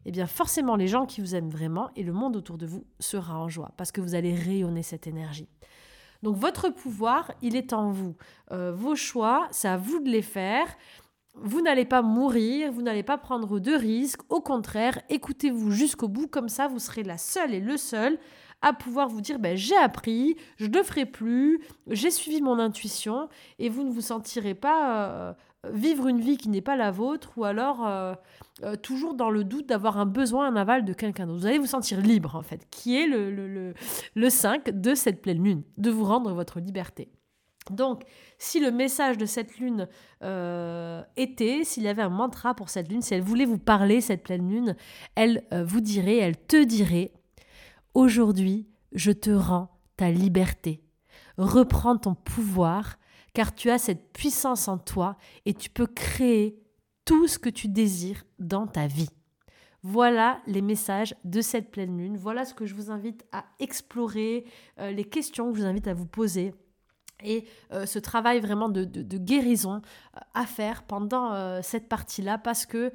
eh 0.05 0.11
bien 0.11 0.27
forcément 0.27 0.77
les 0.77 0.87
gens 0.87 1.07
qui 1.07 1.23
vous 1.23 1.35
aiment 1.35 1.49
vraiment 1.49 1.91
et 1.97 2.03
le 2.03 2.13
monde 2.13 2.37
autour 2.37 2.59
de 2.59 2.67
vous 2.67 2.85
sera 2.99 3.39
en 3.39 3.49
joie 3.49 3.73
parce 3.77 3.91
que 3.91 4.01
vous 4.01 4.15
allez 4.15 4.35
rayonner 4.35 4.83
cette 4.83 5.07
énergie. 5.07 5.49
Donc 6.23 6.37
votre 6.37 6.69
pouvoir, 6.69 7.33
il 7.41 7.57
est 7.57 7.73
en 7.73 7.91
vous. 7.91 8.17
Euh, 8.53 8.73
vos 8.73 8.95
choix, 8.95 9.49
c'est 9.51 9.69
à 9.69 9.79
vous 9.79 10.01
de 10.01 10.11
les 10.11 10.23
faire. 10.23 10.67
Vous 11.35 11.63
n'allez 11.63 11.87
pas 11.87 12.03
mourir, 12.03 12.71
vous 12.71 12.83
n'allez 12.83 13.03
pas 13.03 13.17
prendre 13.17 13.61
de 13.61 13.73
risques. 13.73 14.21
Au 14.29 14.43
contraire, 14.43 15.01
écoutez-vous 15.09 15.71
jusqu'au 15.71 16.09
bout, 16.09 16.27
comme 16.27 16.51
ça 16.51 16.69
vous 16.69 16.79
serez 16.79 17.03
la 17.03 17.17
seule 17.17 17.55
et 17.55 17.61
le 17.61 17.79
seul 17.79 18.19
à 18.63 18.73
pouvoir 18.73 19.09
vous 19.09 19.21
dire 19.21 19.39
ben, 19.39 19.57
j'ai 19.57 19.77
appris, 19.77 20.37
je 20.57 20.67
ne 20.67 20.83
ferai 20.83 21.07
plus, 21.07 21.61
j'ai 21.89 22.11
suivi 22.11 22.41
mon 22.41 22.59
intuition 22.59 23.29
et 23.59 23.69
vous 23.69 23.85
ne 23.85 23.91
vous 23.91 24.01
sentirez 24.01 24.55
pas 24.55 25.09
euh, 25.09 25.33
vivre 25.73 26.09
une 26.09 26.21
vie 26.21 26.37
qui 26.37 26.49
n'est 26.49 26.61
pas 26.61 26.77
la 26.77 26.91
vôtre 26.91 27.33
ou 27.37 27.45
alors 27.45 27.87
euh, 27.87 28.15
euh, 28.63 28.77
toujours 28.77 29.15
dans 29.15 29.31
le 29.31 29.45
doute 29.45 29.67
d'avoir 29.67 29.99
un 29.99 30.07
besoin, 30.07 30.49
un 30.49 30.57
aval 30.57 30.85
de 30.85 30.93
quelqu'un 30.93 31.27
d'autre. 31.27 31.41
Vous 31.41 31.47
allez 31.47 31.59
vous 31.59 31.67
sentir 31.67 32.01
libre, 32.01 32.37
en 32.37 32.43
fait, 32.43 32.67
qui 32.71 33.01
est 33.01 33.07
le, 33.07 33.31
le, 33.31 33.75
le, 34.15 34.31
5 34.31 34.81
de 34.81 34.95
cette 34.95 35.23
pleine 35.23 35.43
lune, 35.43 35.63
de 35.79 35.91
vous 35.91 36.05
rendre 36.05 36.33
votre 36.33 36.61
liberté. 36.61 37.11
Donc, 37.71 38.03
si 38.39 38.59
le 38.59 38.71
message 38.71 39.19
de 39.19 39.27
cette 39.27 39.59
lune 39.59 39.87
était, 41.17 41.63
s'il 41.63 41.83
y 41.83 41.89
avait 41.89 42.03
un 42.03 42.09
mantra 42.09 42.55
pour 42.55 42.71
cette 42.71 42.91
lune, 42.91 43.03
si 43.03 43.15
elle 43.15 43.23
voulait 43.23 43.45
vous 43.45 43.59
parler, 43.59 44.01
cette 44.01 44.23
pleine 44.23 44.49
lune, 44.49 44.77
elle 45.15 45.45
vous 45.53 45.81
dirait, 45.81 46.17
elle 46.17 46.39
te 46.39 46.65
dirait, 46.65 47.13
aujourd'hui, 47.95 48.69
je 48.93 49.13
te 49.13 49.31
rends 49.31 49.71
ta 49.97 50.11
liberté. 50.11 50.83
Reprends 51.37 51.97
ton 51.97 52.15
pouvoir, 52.15 52.99
car 53.35 53.55
tu 53.55 53.71
as 53.71 53.79
cette 53.79 54.13
puissance 54.13 54.69
en 54.69 54.79
toi 54.79 55.17
et 55.47 55.55
tu 55.55 55.71
peux 55.71 55.87
créer 55.87 56.61
tout 57.05 57.27
ce 57.27 57.39
que 57.39 57.49
tu 57.49 57.69
désires 57.69 58.25
dans 58.39 58.67
ta 58.67 58.87
vie. 58.87 59.11
Voilà 59.83 60.41
les 60.47 60.61
messages 60.61 61.15
de 61.25 61.41
cette 61.41 61.71
pleine 61.71 61.97
lune. 61.97 62.17
Voilà 62.17 62.45
ce 62.45 62.53
que 62.53 62.67
je 62.67 62.75
vous 62.75 62.91
invite 62.91 63.25
à 63.33 63.45
explorer, 63.59 64.45
euh, 64.79 64.91
les 64.91 65.05
questions 65.05 65.51
que 65.51 65.57
je 65.57 65.63
vous 65.63 65.67
invite 65.67 65.89
à 65.89 65.95
vous 65.95 66.07
poser 66.07 66.55
et 67.23 67.45
euh, 67.73 67.85
ce 67.85 67.99
travail 67.99 68.41
vraiment 68.41 68.69
de, 68.69 68.85
guérison 68.85 69.77
euh, 70.17 70.21
à 70.35 70.47
faire 70.47 70.83
pendant 70.83 71.63
cette 71.63 71.89
partie-là 71.89 72.39
parce 72.39 72.67
que 72.67 72.93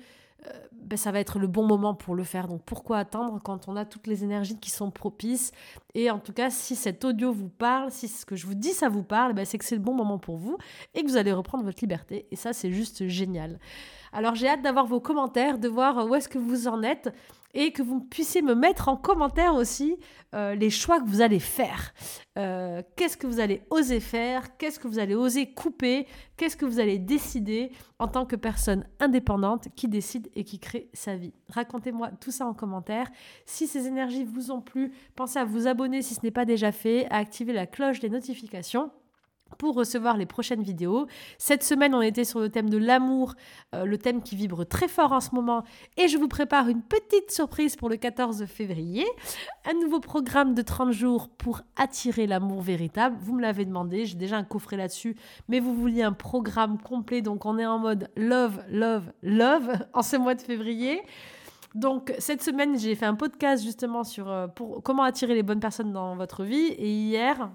ben, 0.71 0.97
ça 0.97 1.11
va 1.11 1.19
être 1.19 1.39
le 1.39 1.47
bon 1.47 1.65
moment 1.65 1.95
pour 1.95 2.13
le 2.13 2.23
faire. 2.23 2.47
Donc 2.47 2.61
pourquoi 2.63 2.99
attendre 2.99 3.39
quand 3.43 3.67
on 3.67 3.75
a 3.75 3.85
toutes 3.85 4.05
les 4.05 4.23
énergies 4.23 4.57
qui 4.59 4.69
sont 4.69 4.91
propices? 4.91 5.51
Et 5.95 6.11
en 6.11 6.19
tout 6.19 6.33
cas, 6.33 6.49
si 6.49 6.75
cet 6.75 7.03
audio 7.03 7.31
vous 7.31 7.49
parle, 7.49 7.91
si 7.91 8.07
ce 8.07 8.25
que 8.25 8.35
je 8.35 8.45
vous 8.45 8.53
dis 8.53 8.71
ça 8.71 8.87
vous 8.87 9.03
parle, 9.03 9.33
ben, 9.33 9.45
c'est 9.45 9.57
que 9.57 9.65
c'est 9.65 9.75
le 9.75 9.81
bon 9.81 9.95
moment 9.95 10.19
pour 10.19 10.37
vous 10.37 10.57
et 10.93 11.03
que 11.03 11.07
vous 11.07 11.17
allez 11.17 11.33
reprendre 11.33 11.63
votre 11.63 11.79
liberté. 11.81 12.27
Et 12.29 12.35
ça, 12.35 12.53
c'est 12.53 12.71
juste 12.71 13.07
génial. 13.07 13.59
Alors 14.13 14.35
j'ai 14.35 14.47
hâte 14.47 14.61
d'avoir 14.61 14.85
vos 14.85 14.99
commentaires, 14.99 15.57
de 15.57 15.67
voir 15.67 16.07
où 16.07 16.13
est-ce 16.15 16.29
que 16.29 16.37
vous 16.37 16.67
en 16.67 16.83
êtes 16.83 17.11
et 17.55 17.71
que 17.71 17.81
vous 17.81 18.01
puissiez 18.01 18.41
me 18.41 18.53
mettre 18.53 18.89
en 18.89 18.97
commentaire 18.97 19.55
aussi 19.55 19.97
euh, 20.35 20.53
les 20.53 20.69
choix 20.69 20.99
que 20.99 21.07
vous 21.07 21.21
allez 21.21 21.39
faire. 21.39 21.93
Euh, 22.37 22.83
qu'est-ce 22.97 23.15
que 23.15 23.25
vous 23.25 23.39
allez 23.39 23.63
oser 23.69 24.01
faire? 24.01 24.57
Qu'est-ce 24.57 24.77
que 24.77 24.89
vous 24.89 24.99
allez 24.99 25.15
oser 25.15 25.53
couper? 25.53 26.05
Qu'est-ce 26.35 26.57
que 26.57 26.65
vous 26.65 26.79
allez 26.79 26.99
décider 26.99 27.71
en 27.97 28.09
tant 28.09 28.25
que 28.25 28.35
personne 28.35 28.85
indépendante 28.99 29.69
qui 29.75 29.87
décide 29.87 30.29
et 30.35 30.43
qui 30.43 30.59
crée 30.59 30.89
sa 30.93 31.15
vie? 31.15 31.33
Racontez-moi 31.49 32.11
tout 32.19 32.31
ça 32.31 32.45
en 32.45 32.53
commentaire. 32.53 33.09
Si 33.45 33.65
ces 33.65 33.87
énergies 33.87 34.25
vous 34.25 34.51
ont 34.51 34.61
plu, 34.61 34.91
pensez 35.15 35.39
à 35.39 35.45
vous 35.45 35.67
abonner 35.67 36.01
si 36.01 36.13
ce 36.13 36.19
n'est 36.23 36.31
pas 36.31 36.45
déjà 36.45 36.73
fait, 36.73 37.07
à 37.09 37.17
activer 37.17 37.53
la 37.53 37.65
cloche 37.65 38.01
des 38.01 38.09
notifications 38.09 38.91
pour 39.57 39.75
recevoir 39.75 40.17
les 40.17 40.25
prochaines 40.25 40.63
vidéos. 40.63 41.07
Cette 41.37 41.63
semaine, 41.63 41.95
on 41.95 42.01
était 42.01 42.23
sur 42.23 42.39
le 42.39 42.49
thème 42.49 42.69
de 42.69 42.77
l'amour, 42.77 43.33
euh, 43.73 43.85
le 43.85 43.97
thème 43.97 44.21
qui 44.21 44.35
vibre 44.35 44.65
très 44.65 44.87
fort 44.87 45.11
en 45.11 45.21
ce 45.21 45.33
moment. 45.33 45.63
Et 45.97 46.07
je 46.07 46.17
vous 46.17 46.27
prépare 46.27 46.67
une 46.67 46.81
petite 46.81 47.31
surprise 47.31 47.75
pour 47.75 47.89
le 47.89 47.97
14 47.97 48.45
février. 48.45 49.05
Un 49.65 49.73
nouveau 49.73 49.99
programme 49.99 50.53
de 50.53 50.61
30 50.61 50.91
jours 50.91 51.29
pour 51.29 51.61
attirer 51.75 52.27
l'amour 52.27 52.61
véritable. 52.61 53.17
Vous 53.19 53.33
me 53.33 53.41
l'avez 53.41 53.65
demandé, 53.65 54.05
j'ai 54.05 54.17
déjà 54.17 54.37
un 54.37 54.43
coffret 54.43 54.77
là-dessus. 54.77 55.15
Mais 55.47 55.59
vous 55.59 55.73
vouliez 55.73 56.03
un 56.03 56.13
programme 56.13 56.81
complet, 56.81 57.21
donc 57.21 57.45
on 57.45 57.57
est 57.57 57.65
en 57.65 57.79
mode 57.79 58.09
love, 58.15 58.63
love, 58.69 59.11
love 59.21 59.71
en 59.93 60.01
ce 60.01 60.17
mois 60.17 60.35
de 60.35 60.41
février. 60.41 61.01
Donc 61.73 62.13
cette 62.19 62.41
semaine, 62.41 62.79
j'ai 62.79 62.95
fait 62.95 63.05
un 63.05 63.15
podcast 63.15 63.63
justement 63.63 64.05
sur 64.05 64.29
euh, 64.29 64.47
pour 64.47 64.81
comment 64.81 65.03
attirer 65.03 65.33
les 65.33 65.43
bonnes 65.43 65.59
personnes 65.59 65.91
dans 65.91 66.15
votre 66.15 66.43
vie. 66.43 66.67
Et 66.77 66.89
hier, 66.89 67.49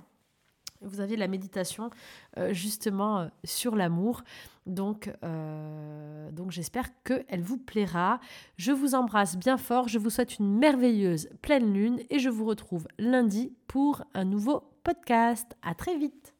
vous 0.83 1.01
aviez 1.01 1.17
la 1.17 1.29
méditation 1.29 1.91
euh, 2.39 2.53
justement 2.53 3.21
euh, 3.21 3.29
sur 3.45 3.77
l'amour. 3.77 4.23
Donc, 4.67 5.13
euh, 5.25 6.31
donc 6.31 6.51
j'espère 6.51 6.89
qu'elle 7.03 7.43
vous 7.43 7.59
plaira. 7.59 8.21
Je 8.57 8.73
vous 8.73 8.95
embrasse 8.95 9.37
bien 9.37 9.57
fort. 9.57 9.89
Je 9.89 9.99
vous 9.99 10.11
souhaite 10.11 10.39
une 10.39 10.59
merveilleuse 10.59 11.29
pleine 11.43 11.73
lune 11.73 12.01
et 12.11 12.19
je 12.19 12.29
vous 12.29 12.45
retrouve 12.45 12.87
lundi 12.99 13.53
pour 13.67 14.05
un 14.15 14.25
nouveau 14.25 14.63
podcast. 14.85 15.57
À 15.63 15.75
très 15.75 15.97
vite. 15.97 16.35